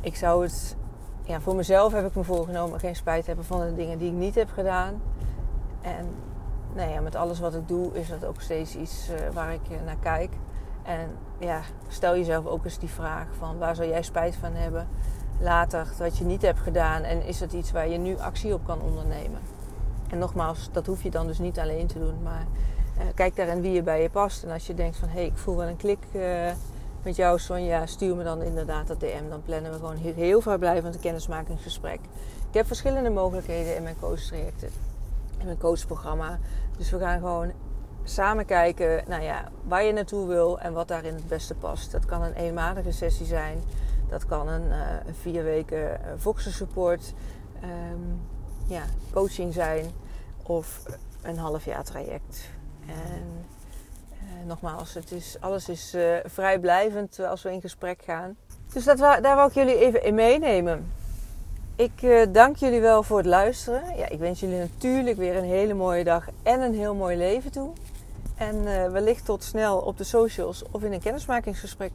ik 0.00 0.16
zou 0.16 0.42
het, 0.42 0.76
ja, 1.22 1.40
voor 1.40 1.54
mezelf 1.54 1.92
heb 1.92 2.06
ik 2.06 2.14
me 2.14 2.24
voorgenomen 2.24 2.80
geen 2.80 2.96
spijt 2.96 3.26
hebben 3.26 3.44
van 3.44 3.60
de 3.60 3.74
dingen 3.74 3.98
die 3.98 4.08
ik 4.08 4.16
niet 4.16 4.34
heb 4.34 4.50
gedaan. 4.50 5.02
En 5.80 6.06
nou 6.72 7.00
met 7.00 7.14
alles 7.14 7.40
wat 7.40 7.54
ik 7.54 7.68
doe 7.68 7.94
is 7.94 8.08
dat 8.08 8.24
ook 8.24 8.40
steeds 8.40 8.76
iets 8.76 9.10
uh, 9.10 9.16
waar 9.32 9.52
ik 9.52 9.60
naar 9.84 9.96
kijk. 10.00 10.32
En 10.82 11.16
ja, 11.38 11.60
stel 11.88 12.16
jezelf 12.16 12.46
ook 12.46 12.64
eens 12.64 12.78
die 12.78 12.88
vraag 12.88 13.26
van 13.38 13.58
waar 13.58 13.74
zou 13.74 13.88
jij 13.88 14.02
spijt 14.02 14.36
van 14.36 14.54
hebben 14.54 14.88
later 15.40 15.86
wat 15.98 16.18
je 16.18 16.24
niet 16.24 16.42
hebt 16.42 16.60
gedaan 16.60 17.02
en 17.02 17.22
is 17.22 17.38
dat 17.38 17.52
iets 17.52 17.72
waar 17.72 17.88
je 17.88 17.98
nu 17.98 18.18
actie 18.18 18.54
op 18.54 18.64
kan 18.64 18.80
ondernemen. 18.80 19.40
En 20.10 20.18
nogmaals, 20.18 20.68
dat 20.72 20.86
hoef 20.86 21.02
je 21.02 21.10
dan 21.10 21.26
dus 21.26 21.38
niet 21.38 21.58
alleen 21.58 21.86
te 21.86 21.98
doen, 21.98 22.22
maar 22.22 22.46
uh, 22.98 23.04
kijk 23.14 23.36
daarin 23.36 23.60
wie 23.60 23.72
je 23.72 23.82
bij 23.82 24.02
je 24.02 24.10
past. 24.10 24.42
En 24.42 24.50
als 24.50 24.66
je 24.66 24.74
denkt 24.74 24.96
van 24.96 25.08
hé, 25.08 25.14
hey, 25.14 25.26
ik 25.26 25.36
voel 25.36 25.56
wel 25.56 25.68
een 25.68 25.76
klik 25.76 25.98
uh, 26.12 26.22
met 27.02 27.16
jou, 27.16 27.38
Sonja, 27.38 27.86
stuur 27.86 28.16
me 28.16 28.24
dan 28.24 28.42
inderdaad 28.42 28.86
dat 28.86 29.00
DM. 29.00 29.28
Dan 29.28 29.42
plannen 29.42 29.70
we 29.72 29.78
gewoon 29.78 29.96
heel, 29.96 30.14
heel 30.14 30.40
vrijblijvend 30.40 30.94
een 30.94 31.00
kennismakingsgesprek. 31.00 32.00
Ik 32.48 32.54
heb 32.54 32.66
verschillende 32.66 33.10
mogelijkheden 33.10 33.76
in 33.76 33.82
mijn 33.82 33.96
coachtrajecten, 34.00 34.68
in 35.38 35.44
mijn 35.44 35.58
coachprogramma. 35.58 36.38
Dus 36.76 36.90
we 36.90 36.98
gaan 36.98 37.18
gewoon 37.18 37.52
samen 38.04 38.44
kijken 38.44 39.04
nou 39.08 39.22
ja, 39.22 39.44
waar 39.62 39.84
je 39.84 39.92
naartoe 39.92 40.26
wil 40.26 40.58
en 40.58 40.72
wat 40.72 40.88
daarin 40.88 41.14
het 41.14 41.28
beste 41.28 41.54
past. 41.54 41.92
Dat 41.92 42.06
kan 42.06 42.22
een 42.22 42.34
eenmalige 42.34 42.92
sessie 42.92 43.26
zijn. 43.26 43.62
Dat 44.10 44.26
kan 44.26 44.48
een, 44.48 44.66
uh, 44.66 44.76
een 45.06 45.14
vier 45.14 45.44
weken 45.44 45.78
uh, 45.78 46.12
Voxer 46.16 46.52
support 46.52 47.14
um, 47.64 48.20
ja, 48.66 48.82
coaching 49.12 49.54
zijn. 49.54 49.90
Of 50.42 50.82
een 51.22 51.38
half 51.38 51.64
jaar 51.64 51.84
traject. 51.84 52.50
En 52.86 53.46
nogmaals, 54.46 54.94
het 54.94 55.12
is, 55.12 55.36
alles 55.40 55.68
is 55.68 55.94
uh, 55.94 56.16
vrijblijvend 56.24 57.20
als 57.20 57.42
we 57.42 57.52
in 57.52 57.60
gesprek 57.60 58.02
gaan. 58.04 58.36
Dus 58.72 58.84
dat, 58.84 58.98
daar 58.98 59.36
wou 59.36 59.48
ik 59.48 59.54
jullie 59.54 59.78
even 59.78 60.04
in 60.04 60.14
meenemen. 60.14 60.92
Ik 61.76 61.92
dank 62.32 62.56
jullie 62.56 62.80
wel 62.80 63.02
voor 63.02 63.16
het 63.16 63.26
luisteren. 63.26 63.96
Ja, 63.96 64.08
ik 64.08 64.18
wens 64.18 64.40
jullie 64.40 64.58
natuurlijk 64.58 65.16
weer 65.16 65.36
een 65.36 65.44
hele 65.44 65.74
mooie 65.74 66.04
dag 66.04 66.28
en 66.42 66.60
een 66.60 66.74
heel 66.74 66.94
mooi 66.94 67.16
leven 67.16 67.50
toe. 67.50 67.72
En 68.36 68.64
wellicht 68.92 69.24
tot 69.24 69.44
snel 69.44 69.78
op 69.78 69.98
de 69.98 70.04
socials 70.04 70.64
of 70.70 70.82
in 70.82 70.92
een 70.92 71.00
kennismakingsgesprek. 71.00 71.92